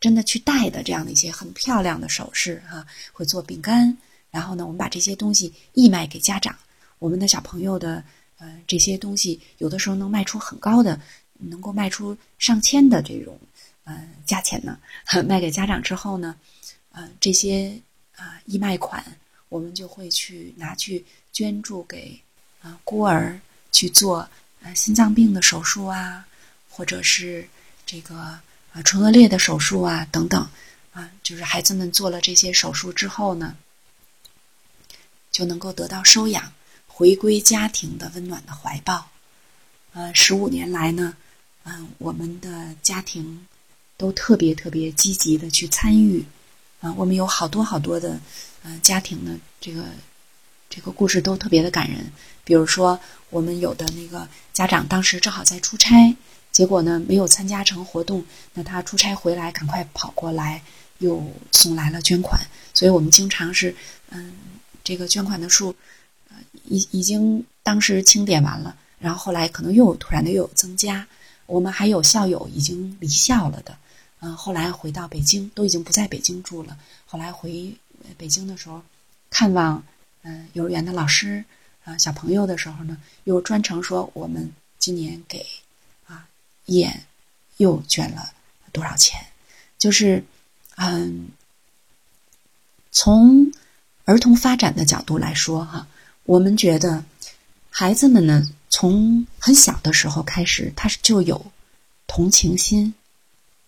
[0.00, 3.96] 真的去戴的这样的一些很漂亮的首饰哈，会做饼干，
[4.30, 6.56] 然后呢，我们把这些东西义卖给家长，
[6.98, 8.04] 我们的小朋友的。
[8.38, 11.00] 呃，这些东西有的时候能卖出很高的，
[11.38, 13.40] 能够卖出上千的这种
[13.84, 14.78] 呃价钱呢。
[15.26, 16.36] 卖给家长之后呢，
[16.92, 17.80] 呃，这些
[18.14, 19.02] 啊义卖款
[19.48, 21.02] 我们就会去拿去
[21.32, 22.20] 捐助给
[22.60, 23.40] 啊孤儿
[23.72, 24.28] 去做
[24.60, 26.28] 呃心脏病的手术啊，
[26.68, 27.48] 或者是
[27.86, 28.38] 这个
[28.76, 30.48] 啊唇腭裂的手术啊等等
[30.92, 33.56] 啊，就是孩子们做了这些手术之后呢，
[35.32, 36.52] 就能够得到收养，
[36.86, 39.08] 回归家庭的温暖的怀抱。
[39.94, 41.16] 呃，十五年来呢，
[41.64, 43.46] 嗯，我们的家庭
[43.96, 46.26] 都特别特别积极的去参与。
[46.80, 48.20] 啊，我们有好多好多的，
[48.62, 49.86] 呃，家庭的这个
[50.68, 52.12] 这个故事都特别的感人。
[52.44, 53.00] 比如说，
[53.30, 56.14] 我们有的那个家长当时正好在出差，
[56.56, 60.62] 结果呢没有参加成活动，那他出差回来赶快跑过来，
[61.00, 62.40] 又送来了捐款。
[62.72, 63.76] 所以我们经常是，
[64.08, 64.32] 嗯，
[64.82, 65.74] 这个捐款的数，
[66.30, 71.06] 呃，已已经当时清点完了，然后后来可能又突然的又有增加。
[71.44, 73.76] 我们还有校友已经离校了的。
[74.20, 76.78] 嗯，后来回到北京，都已经不在北京住了。
[77.04, 77.70] 后来回
[78.16, 78.80] 北京的时候，
[79.28, 79.84] 看望
[80.22, 81.44] 嗯幼儿园的老师
[81.84, 85.44] 啊小朋友的时候呢，又专程说我们今年给
[86.66, 87.04] 眼
[87.56, 88.30] 又捐了
[88.72, 89.20] 多少钱？
[89.78, 90.24] 就是
[90.76, 91.28] 嗯，
[92.90, 93.52] 从
[94.04, 95.86] 儿童发展的角度来说哈，
[96.24, 97.04] 我们觉得
[97.70, 101.44] 孩子们呢，从很小的时候开始，他是就有
[102.06, 102.94] 同情心。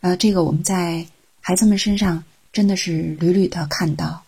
[0.01, 1.07] 呃，这个我们在
[1.41, 2.23] 孩子们身上
[2.53, 4.23] 真的是屡屡的看到。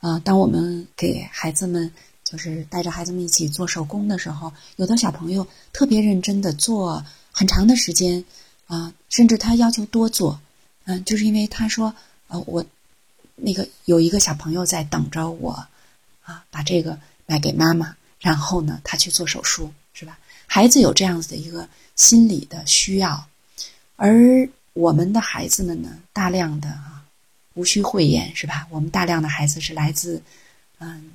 [0.00, 1.92] 啊，当我们给孩子们
[2.22, 7.04] 就是带着孩子们一起做手工的时候，有的小朋友特别认真的做
[7.38, 8.24] 很长的时间，
[8.66, 10.40] 啊，甚至他要求多做，
[10.86, 11.94] 嗯，就是因为他说，
[12.26, 12.66] 呃，我
[13.36, 15.52] 那个有一个小朋友在等着我，
[16.24, 20.18] 啊，把这个买给妈妈，然后呢，他去做手术，是吧？
[20.48, 23.28] 孩子有这样子的一个心理的需要，
[23.94, 24.48] 而。
[24.74, 27.02] 我们的孩子们呢，大量的啊，
[27.54, 28.68] 无需讳言是吧？
[28.70, 30.22] 我们大量的孩子是来自
[30.78, 31.10] 嗯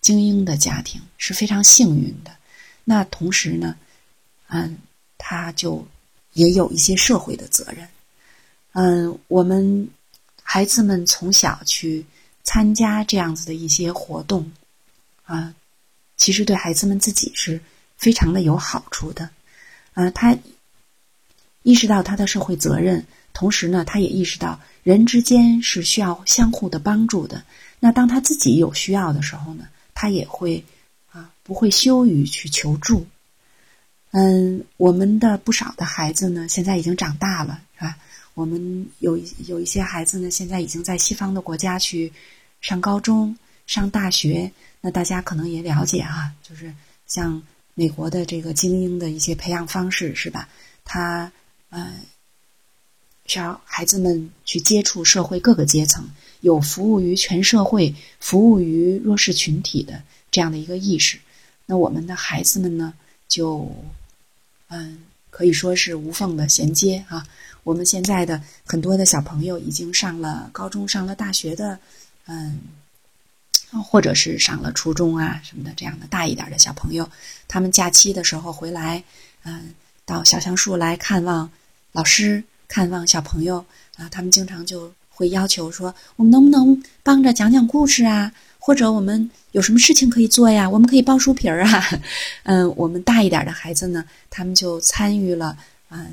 [0.00, 2.30] 精英的家庭，是非常幸运的。
[2.84, 3.74] 那同时呢，
[4.50, 4.78] 嗯，
[5.18, 5.86] 他就
[6.32, 7.86] 也有一些社会的责任。
[8.72, 9.90] 嗯，我们
[10.42, 12.06] 孩子们从小去
[12.44, 14.50] 参加这样子的一些活动
[15.24, 15.52] 啊，
[16.16, 17.60] 其实对孩子们自己是
[17.96, 19.28] 非常的有好处的。
[19.92, 20.38] 啊，他。
[21.64, 23.04] 意识到他的社会责任，
[23.34, 27.42] 同时呢，他也意识到人之间是需要相互的帮助的。
[27.78, 30.64] 那当他自己有需要的时候呢，他也会
[31.10, 33.06] 啊不会羞于去求助。
[34.10, 37.96] 嗯，我们的不少的孩子呢，现在已经长大了，是吧？
[38.34, 42.12] 我们有有一些孩子呢，现在已经在西方的国家去
[42.60, 43.36] 上高中、
[43.66, 44.50] 上大学。
[44.80, 46.72] 那大家可能也了解啊，就是
[47.06, 47.42] 像
[47.74, 50.48] 美国的这个精英的一些培养方式，是吧？
[50.84, 51.30] 他。
[51.70, 51.96] 嗯，
[53.26, 56.08] 需要孩子们去接触社会各个阶层，
[56.40, 61.18] 有服务于全社会、服务于弱势群体的这样的一个意识。
[61.66, 62.94] 那我们的孩子们呢，
[63.28, 63.70] 就
[64.68, 64.98] 嗯，
[65.30, 67.26] 可以说是无缝的衔接啊。
[67.64, 71.78] 我们现在的很多的小朋友已经上了高中、上了大学的，
[72.26, 72.60] 嗯，
[73.84, 77.10] 或者是上了初中啊什么的这样的大一点的小朋友，
[77.46, 79.02] 他们假期的时候回来，
[79.44, 79.74] 嗯，
[80.06, 81.50] 到小橡树来看望。
[81.92, 83.64] 老师看望小朋友
[83.96, 88.30] 啊，他们经常就会要求说：“我们能不能帮着讲讲故事啊？
[88.68, 90.68] 或者我们有什么事情可以做呀？
[90.68, 91.82] 我们可以包书皮儿啊。
[92.44, 95.56] ”嗯，我们大一点的孩子呢，他们就参与了，
[95.88, 96.12] 嗯，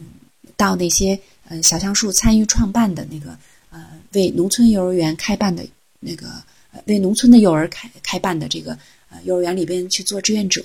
[0.55, 3.37] 到那些嗯小橡树参与创办的那个
[3.71, 5.67] 呃为农村幼儿园开办的
[5.99, 6.41] 那个
[6.85, 8.71] 为农村的幼儿开开办的这个
[9.09, 10.63] 呃幼儿园里边去做志愿者。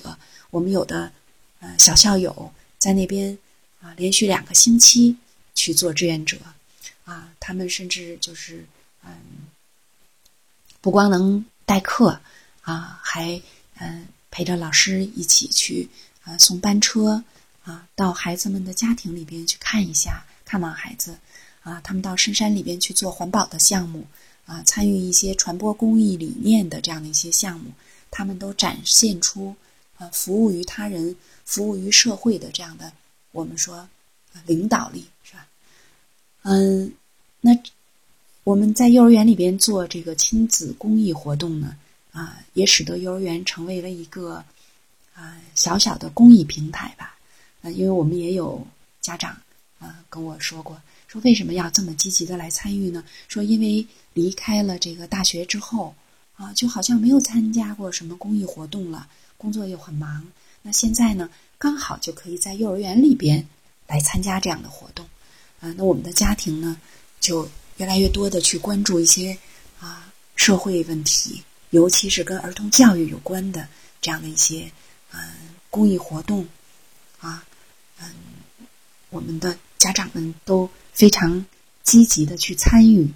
[0.49, 1.11] 我们有的
[1.59, 3.37] 呃小校友在那边。
[3.81, 5.17] 啊，连续两个星期
[5.55, 6.37] 去做志愿者，
[7.03, 8.63] 啊，他们甚至就是
[9.03, 9.11] 嗯，
[10.81, 12.19] 不光能代课，
[12.63, 13.41] 啊，还
[13.79, 15.87] 嗯陪着老师一起去
[16.25, 17.23] 啊送班车，
[17.63, 21.17] 啊，到孩子们的家庭里边去看一下，看望孩子，
[21.61, 24.05] 啊，他们到深山里边去做环保的项目，
[24.45, 27.71] 啊，参与一些传播公益理念的这样的一些项目，
[28.09, 29.55] 他们都展现出
[29.97, 31.15] 啊服务于他人、
[31.45, 32.91] 服务于社会的这样的。
[33.31, 33.87] 我们说，
[34.45, 35.47] 领导力是吧？
[36.41, 36.91] 嗯，
[37.39, 37.57] 那
[38.43, 41.75] 我们在幼儿园里边做这个亲子公益活动呢，
[42.11, 44.43] 啊，也使得幼儿园成为了一个
[45.13, 47.15] 啊小小的公益平台吧。
[47.61, 48.65] 啊，因为我们也有
[49.01, 49.37] 家长
[49.79, 53.03] 啊跟我说过，说为什么要这么积极的来参与呢？
[53.27, 55.93] 说因为离开了这个大学之后
[56.35, 60.25] 啊，就好像没有参加过什么公益活动了，工作又很忙。
[60.63, 61.29] 那现在呢？
[61.57, 63.47] 刚好就可以在幼儿园里边
[63.85, 65.05] 来参加这样的活动，
[65.59, 66.75] 啊，那我们的家庭呢，
[67.19, 69.37] 就越来越多的去关注一些
[69.79, 71.41] 啊社会问题，
[71.71, 73.67] 尤其是跟儿童教育有关的
[74.01, 74.71] 这样的一些
[75.11, 75.19] 嗯
[75.69, 76.47] 公益活动
[77.19, 77.43] 啊，
[77.99, 78.13] 嗯，
[79.09, 81.45] 我们的家长们都非常
[81.83, 83.07] 积极的去参与。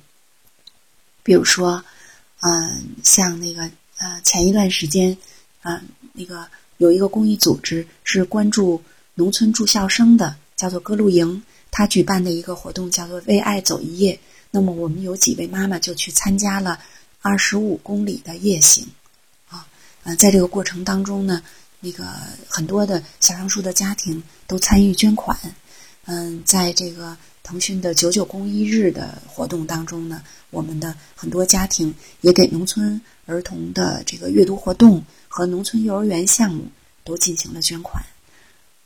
[1.23, 1.83] 比如说，
[2.41, 5.17] 嗯，像那个呃，前一段时间，
[5.63, 5.81] 嗯，
[6.13, 6.47] 那个
[6.77, 8.83] 有一个公益组织是关注
[9.15, 11.41] 农村住校生的，叫做“歌露营”，
[11.71, 14.19] 他举办的一个活动叫做“为爱走一夜”。
[14.55, 16.79] 那么我们有几位妈妈就去参加了
[17.21, 18.87] 二十五公里的夜行，
[19.49, 19.67] 啊，
[20.03, 21.43] 呃，在这个过程当中呢，
[21.81, 22.05] 那个
[22.47, 25.37] 很多的小杨树的家庭都参与捐款，
[26.05, 27.17] 嗯，在这个。
[27.47, 36.65] 腾讯的九九公益日的活动当中呢，我们的很多家庭也给农村儿童的这个阅读活动和农村幼儿园项目
[37.03, 38.03] 都进行了捐款。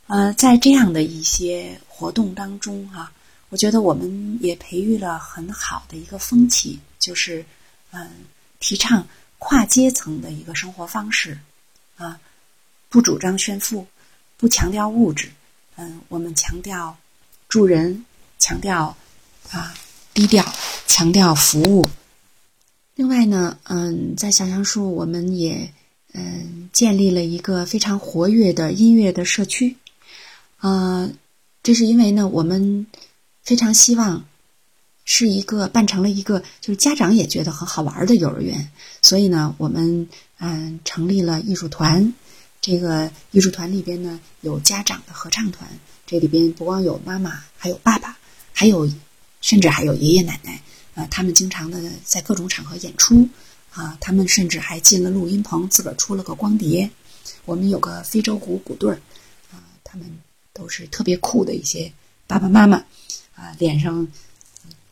[0.08, 3.10] 呃，在这样的一些活动当中哈，
[3.50, 7.44] 我觉得我们也培育了很好的一个风气，就是
[7.90, 8.08] 嗯，
[8.58, 9.06] 提倡
[9.38, 11.38] 跨阶层的一个生活方式
[11.96, 12.18] 啊，
[12.88, 13.86] 不主张炫富，
[14.38, 15.30] 不强调物质，
[15.76, 16.96] 嗯，我们强调
[17.48, 18.04] 助人。
[18.42, 18.96] 强调
[19.50, 19.74] 啊
[20.14, 20.42] 低调，
[20.86, 21.86] 强调服务。
[22.94, 25.70] 另外呢，嗯，在小杨树，我们也
[26.14, 29.76] 嗯建立了一个非常活跃的音乐的社区。
[30.56, 31.10] 啊，
[31.62, 32.86] 这是因为呢，我们
[33.50, 34.24] 非常希望
[35.04, 38.70] 是一个办成了一个就是家长也觉得很好玩的幼儿园。
[39.02, 42.14] 所以呢，我们嗯成立了艺术团。
[42.60, 45.68] 这个艺术团里边呢，有家长的合唱团，
[46.06, 48.16] 这里边不光有妈妈，还有爸爸。
[48.52, 48.88] 还有，
[49.40, 50.62] 甚至还有爷爷奶奶，
[50.94, 53.28] 呃，他们经常的在各种场合演出，
[53.72, 56.88] 啊，他们甚至还进了录音棚，自个儿出了个光碟。
[57.46, 59.00] 我们有个非洲鼓鼓队儿，
[59.50, 60.06] 啊，他们
[60.52, 61.92] 都是特别酷的一些
[62.28, 62.84] 爸爸妈妈，
[63.40, 64.06] 啊，脸上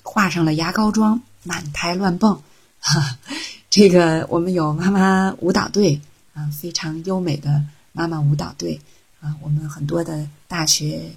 [0.03, 2.43] 画上了牙膏妆，满台乱蹦。
[2.81, 3.19] 哈，
[3.69, 6.01] 这个我们有妈妈舞蹈队，
[6.33, 8.81] 啊，非常优美的妈妈舞蹈队，
[9.21, 11.13] 啊，我们很多的大学，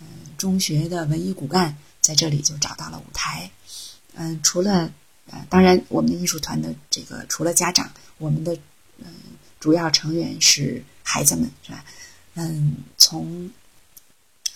[0.00, 0.06] 嗯，
[0.36, 1.76] 中学的文艺骨干。
[2.04, 3.50] 在这里就找到了舞台，
[4.12, 4.92] 嗯，除了
[5.30, 8.54] 呃，当然我们的艺术团的这个除了家长，我们的
[8.98, 9.06] 嗯
[9.58, 11.82] 主要成员是孩子们，是吧？
[12.34, 13.50] 嗯，从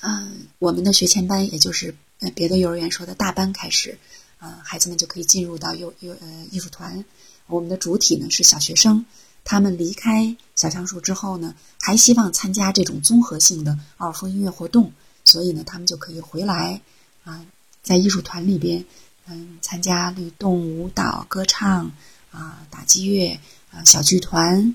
[0.01, 1.95] 嗯我们的学前班，也就是
[2.35, 3.99] 别的幼儿园说的大班开始，
[4.39, 7.05] 啊，孩子们就可以进入到幼幼呃艺术团。
[7.47, 9.07] 我们的主体呢是小学生，
[9.45, 14.93] 他们离开小橡树之后呢，还希望参加这种综合性的奥尔夫音乐活动，
[15.25, 16.81] 所以呢，他们就可以回来。
[17.25, 17.45] 啊，
[17.83, 18.85] 在艺术团里边，
[19.27, 21.93] 嗯，参加律动、舞蹈、歌唱，
[22.31, 23.39] 啊，打击乐，
[23.71, 24.75] 啊，小剧团，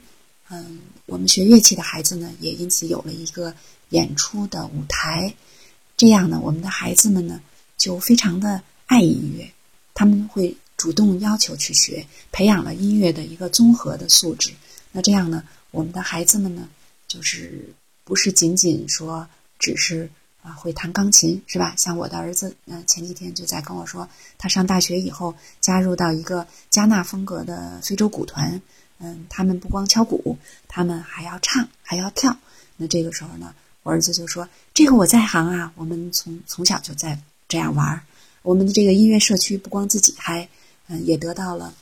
[0.50, 3.54] 嗯，我们学乐器的孩子呢，也因此有了一个
[3.90, 5.34] 演出的舞台。
[5.98, 7.42] 这样呢，我们的孩子们呢，
[7.78, 9.52] 就非常的爱音乐，
[9.94, 14.54] 他们会主动要求去学，培养了音乐的一个综合的素质。
[14.92, 16.68] 那这样呢，我们的孩子们呢，
[17.08, 17.74] 就是
[18.04, 19.28] 不是仅仅说
[19.60, 20.10] 只是。
[20.44, 21.74] 啊，会弹钢琴是吧？
[21.78, 28.62] 像我的儿子，嗯，前几天就在跟我说，他上大学以后加入到一个加纳风格的非洲鼓团，
[29.00, 30.38] 嗯，他们不光敲鼓，
[30.68, 32.38] 他们还要唱，还要跳。
[32.76, 38.02] 那这个时候呢，我儿子就说：“这个我在行啊，我们从从小就在这样玩儿。
[38.42, 40.48] 我们的这个音乐社区不光自己嗨，
[40.88, 41.74] 嗯，也得到了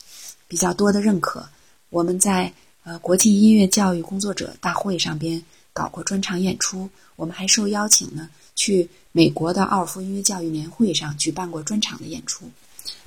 [0.47, 1.47] 比较多的认可。
[1.89, 2.51] 我们在
[2.83, 5.41] 呃国际音乐教育工作者大会上边
[5.73, 12.51] 搞过专场演出，我们还受邀请呢。”去美国的奥尔夫音乐教育年会上举办过专场的演出，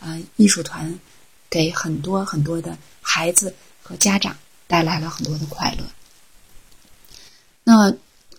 [0.01, 0.99] 啊，艺术团
[1.49, 4.36] 给很多很多的孩子和家长
[4.66, 5.84] 带来了很多的快乐。
[7.62, 7.95] 那，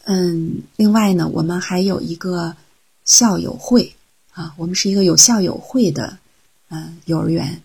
[0.06, 2.56] 嗯，另外呢，我们还有一个
[3.04, 3.94] 校友会
[4.32, 6.18] 啊，我们是一个有校友会的
[6.70, 7.62] 嗯幼儿园，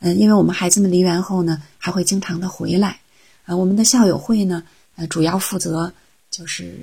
[0.00, 2.98] 嗯，因为我们孩子们离园后呢，还会经常的回来，
[3.44, 4.62] 啊，我们的校友会呢，
[4.96, 5.92] 呃，主要负责
[6.30, 6.74] 就是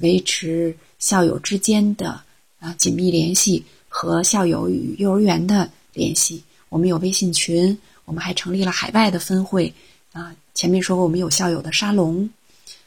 [0.00, 0.74] 维持。
[1.02, 2.22] 校友之间的
[2.60, 9.74] 啊紧密联系和校友与幼儿园的联系，我们有微信群，我们还成立了海外的分会
[10.12, 10.32] 啊。
[10.54, 12.30] 前面说过，我们有校友的沙龙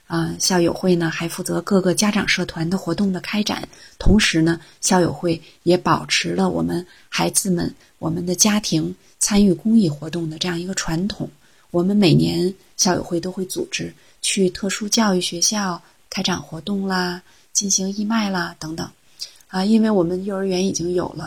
[0.07, 0.35] 啊。
[0.39, 11.29] 校友会呢还负责各个家长社团的活动的开展，同时呢，校友会也保持了我们孩子们、我们的家庭参与公益活动的这样一个传统。
[11.71, 17.21] 我们每年校友会都会组织去特殊教育学校开展活动啦。
[17.55, 18.91] 进行义卖啦，等等，
[19.47, 21.25] 啊，因为我们幼儿园已经有了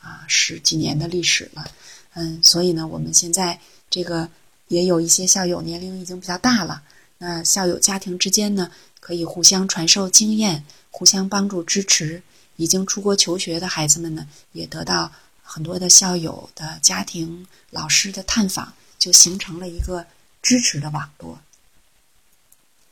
[0.00, 1.66] 啊十几年的历史了，
[2.14, 3.58] 嗯，所以呢，我们现在
[3.90, 4.28] 这个
[4.68, 6.80] 也有一些校友年龄已经比较大了，
[7.18, 12.22] 那校友家庭之间呢，可以互相传授经验，互相帮助支持。
[12.56, 15.12] 已经出国求学的孩子们呢，也得到
[15.42, 20.06] 很多的校友的家庭老师的探访，就形成了一个
[20.40, 21.38] 支持的网络。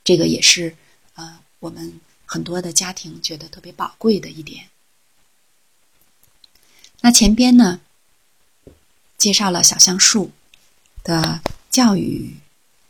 [0.04, 0.76] 这个也是。
[1.14, 4.68] 呃，我们很多的家庭觉得特别宝贵的一点。
[7.00, 7.80] 那前边呢，
[9.16, 10.32] 介绍了小橡树
[11.02, 12.36] 的教育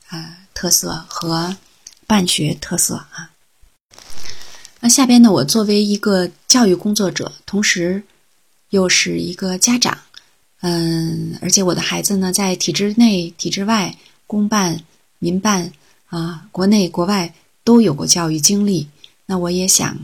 [0.08, 1.56] 啊特色和
[2.06, 3.30] 办学特色啊。
[4.80, 8.02] 那下边呢，我作为一个教育工作者，同时
[8.70, 9.98] 又是一个家长，
[10.60, 13.96] 嗯，而且我的孩子呢，在体制内、体制外、
[14.26, 14.82] 公办、
[15.18, 15.72] 民办
[16.08, 17.34] 啊，国内国外
[17.64, 18.88] 都有过教育经历。
[19.26, 19.98] 那我也想，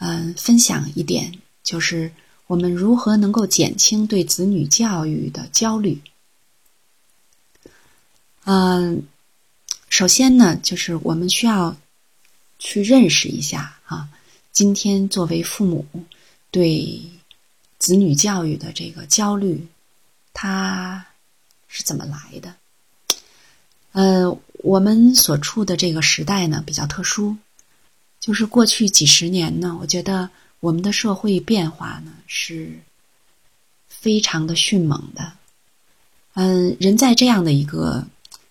[0.00, 1.32] 嗯，分享一点，
[1.62, 2.10] 就是
[2.48, 6.02] 我们如何能够减轻对子女教育的焦虑。
[8.46, 9.04] 嗯，
[9.96, 11.76] 首先呢，就是我们需要
[12.58, 14.08] 去认识一下啊。
[14.50, 15.86] 今天作为父母，
[16.50, 17.00] 对
[17.78, 19.64] 子女教育的这个焦虑，
[20.32, 21.06] 它
[21.68, 22.56] 是怎么来的？
[23.92, 27.36] 呃，我们所处的这个时代呢比较特殊，
[28.18, 30.28] 就是过去几十年呢，我觉得
[30.58, 32.80] 我们的社会变化呢是
[33.86, 35.34] 非常的迅猛的。
[36.32, 38.04] 嗯，人在这样的一个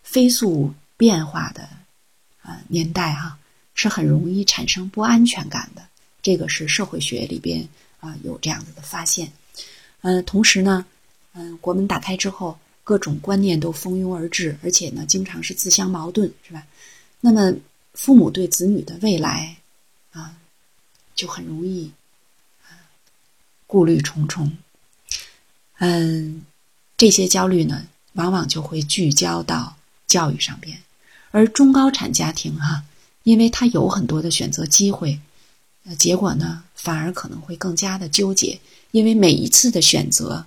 [0.03, 1.69] 飞速变化的
[2.41, 3.37] 啊年代哈，
[3.73, 5.83] 是很容易产生不安全感的。
[6.21, 7.67] 这个是社会学里边
[7.99, 9.31] 啊有这样子的发现，
[10.01, 10.85] 嗯，同时呢，
[11.33, 16.65] 嗯，国门打开之后，各种观念都蜂拥而至，而且呢，经常是自相矛盾，是吧？
[17.19, 17.53] 那么，
[17.93, 19.57] 父母对子女的未来
[20.11, 20.35] 啊，
[21.15, 21.91] 就很容易
[23.67, 24.57] 顾虑重重，
[25.79, 26.45] 嗯，
[26.95, 29.75] 这些焦虑呢，往往就会聚焦到
[30.13, 30.77] 教育上边，
[31.31, 32.83] 而中高产家庭哈，
[33.23, 35.19] 因为他有很多的选择机会。
[35.85, 38.57] 呃结果呢，反而可能会更加的纠结，
[38.91, 40.45] 因为每一次的选择，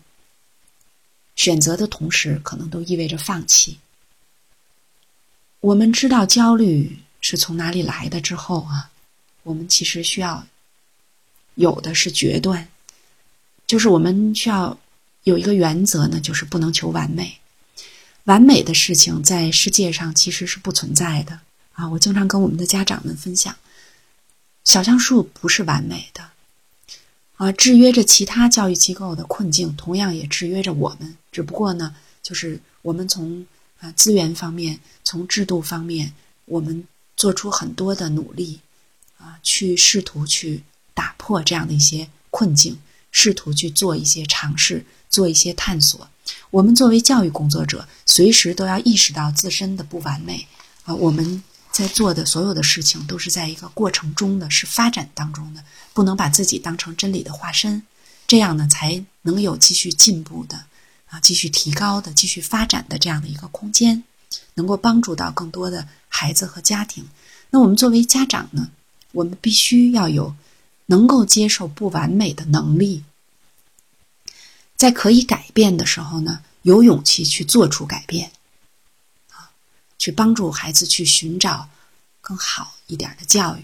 [1.34, 3.78] 选择的同时，可能都意味着放弃。
[5.60, 8.88] 我们知道焦虑是从哪里来的之后啊，
[9.42, 10.46] 我们其实需要
[11.56, 12.66] 有的是决断，
[13.66, 14.78] 就是我们需要
[15.24, 17.38] 有一个原则呢，就是不能求完美。
[18.26, 21.40] 完美的事情在世界上其实是不存在的
[21.72, 21.88] 啊！
[21.88, 23.54] 我经常跟我们的家长们分享。
[24.64, 26.28] 小橡树不是完美的，
[27.36, 31.16] 啊，制约着其他教育机构的困境，同样也制约着我们。
[31.30, 33.46] 只不过呢，就是我们从
[33.78, 36.12] 啊资源方面、从制度方面，
[36.46, 36.84] 我们
[37.16, 38.58] 做出很多的努力，
[39.18, 40.64] 啊，去试图去
[40.94, 42.76] 打破这样的一些困境，
[43.12, 46.08] 试图去做一些尝试，做一些探索。
[46.50, 50.46] 我们作为教育工作者，随时都要意识到自身的不完美，
[50.84, 51.42] 啊，我们。
[51.72, 55.62] 在做的所有的事情都是在一个过程中的，是发展当中的，
[55.92, 57.82] 不能把自己当成真理的化身，
[58.26, 60.64] 这样呢才能有继续进步的
[61.10, 64.02] 啊，继续提高的、继续发展的这样的一个空间，
[64.54, 67.04] 能够帮助到更多的孩子和家庭。
[67.50, 68.70] 那我们作为家长呢，
[69.12, 70.34] 我们必须要有
[70.86, 73.04] 能够接受不完美的能力，
[74.76, 78.30] 在可以改变的时候呢，有勇气去做出改变。
[79.30, 79.50] 啊
[79.98, 81.68] 去帮助孩子去寻找
[82.20, 83.62] 更好一点的教育，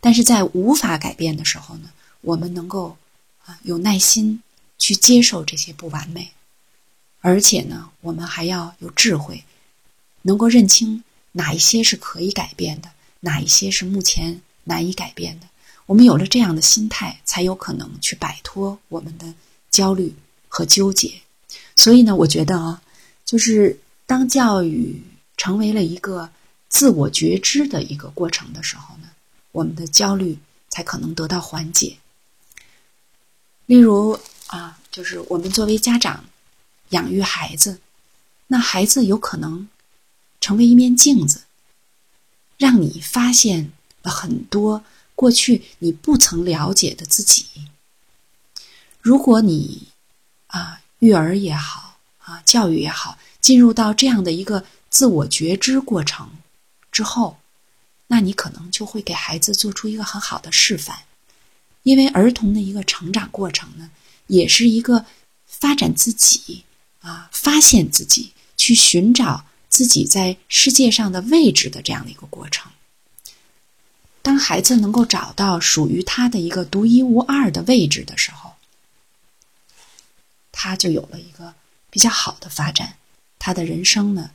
[0.00, 1.90] 但是在无法改变的时候呢，
[2.20, 2.96] 我们能够
[3.44, 4.42] 啊有耐心
[4.78, 6.32] 去接受这些不完美，
[7.20, 9.44] 而且呢，我们还要有智慧，
[10.22, 11.02] 能够认清
[11.32, 12.90] 哪一些是可以改变的，
[13.20, 15.48] 哪一些是目前难以改变的。
[15.86, 19.34] 我们有了这样的心态，才有可能去摆脱我们的
[19.68, 20.14] 焦虑
[20.52, 21.22] 和纠结。
[21.74, 22.82] 所以呢，我觉得啊，
[23.24, 25.02] 就是当教育。
[25.34, 26.30] 成为了一个
[26.68, 29.08] 自我觉知的一个过程的时候呢，
[29.50, 30.38] 我们的焦虑
[30.68, 31.96] 才可能得到缓解。
[33.66, 36.24] 例如啊，就是我们作为家长
[36.90, 37.80] 养育孩子，
[38.46, 39.68] 那孩子有可能
[40.40, 41.42] 成为一面镜子，
[42.56, 43.72] 让你发现
[44.02, 44.84] 了很多
[45.16, 47.46] 过去你不曾了解的自己。
[49.00, 49.88] 如果你
[50.52, 54.64] 啊，育儿也好啊，教育也好，进入到这样的一个。
[54.92, 56.28] 自我觉知过程
[56.90, 57.38] 之后，
[58.08, 60.94] 那你可能就会给孩子做出一个很好的示范，
[61.82, 63.90] 因为儿童的一个成长过程呢，
[64.26, 65.06] 也是一个
[65.46, 66.64] 发展自己
[67.00, 72.70] 啊，发现自己，去寻找自己在世界上的位置的这样的一个过程。
[74.20, 78.51] 当孩子能够找到属于他的一个独一无二的位置的时候，
[80.52, 81.52] 他就有了一个
[81.90, 82.96] 比较好的发展，
[83.38, 84.30] 他的人生呢。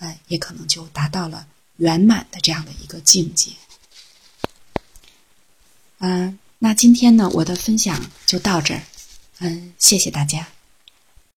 [0.00, 1.46] 哎，也可能就达到了
[1.76, 3.52] 圆满的这样的一个境界。
[5.98, 8.82] 嗯，那今天呢，我的分享就到这儿。
[9.40, 10.48] 嗯，谢谢大家。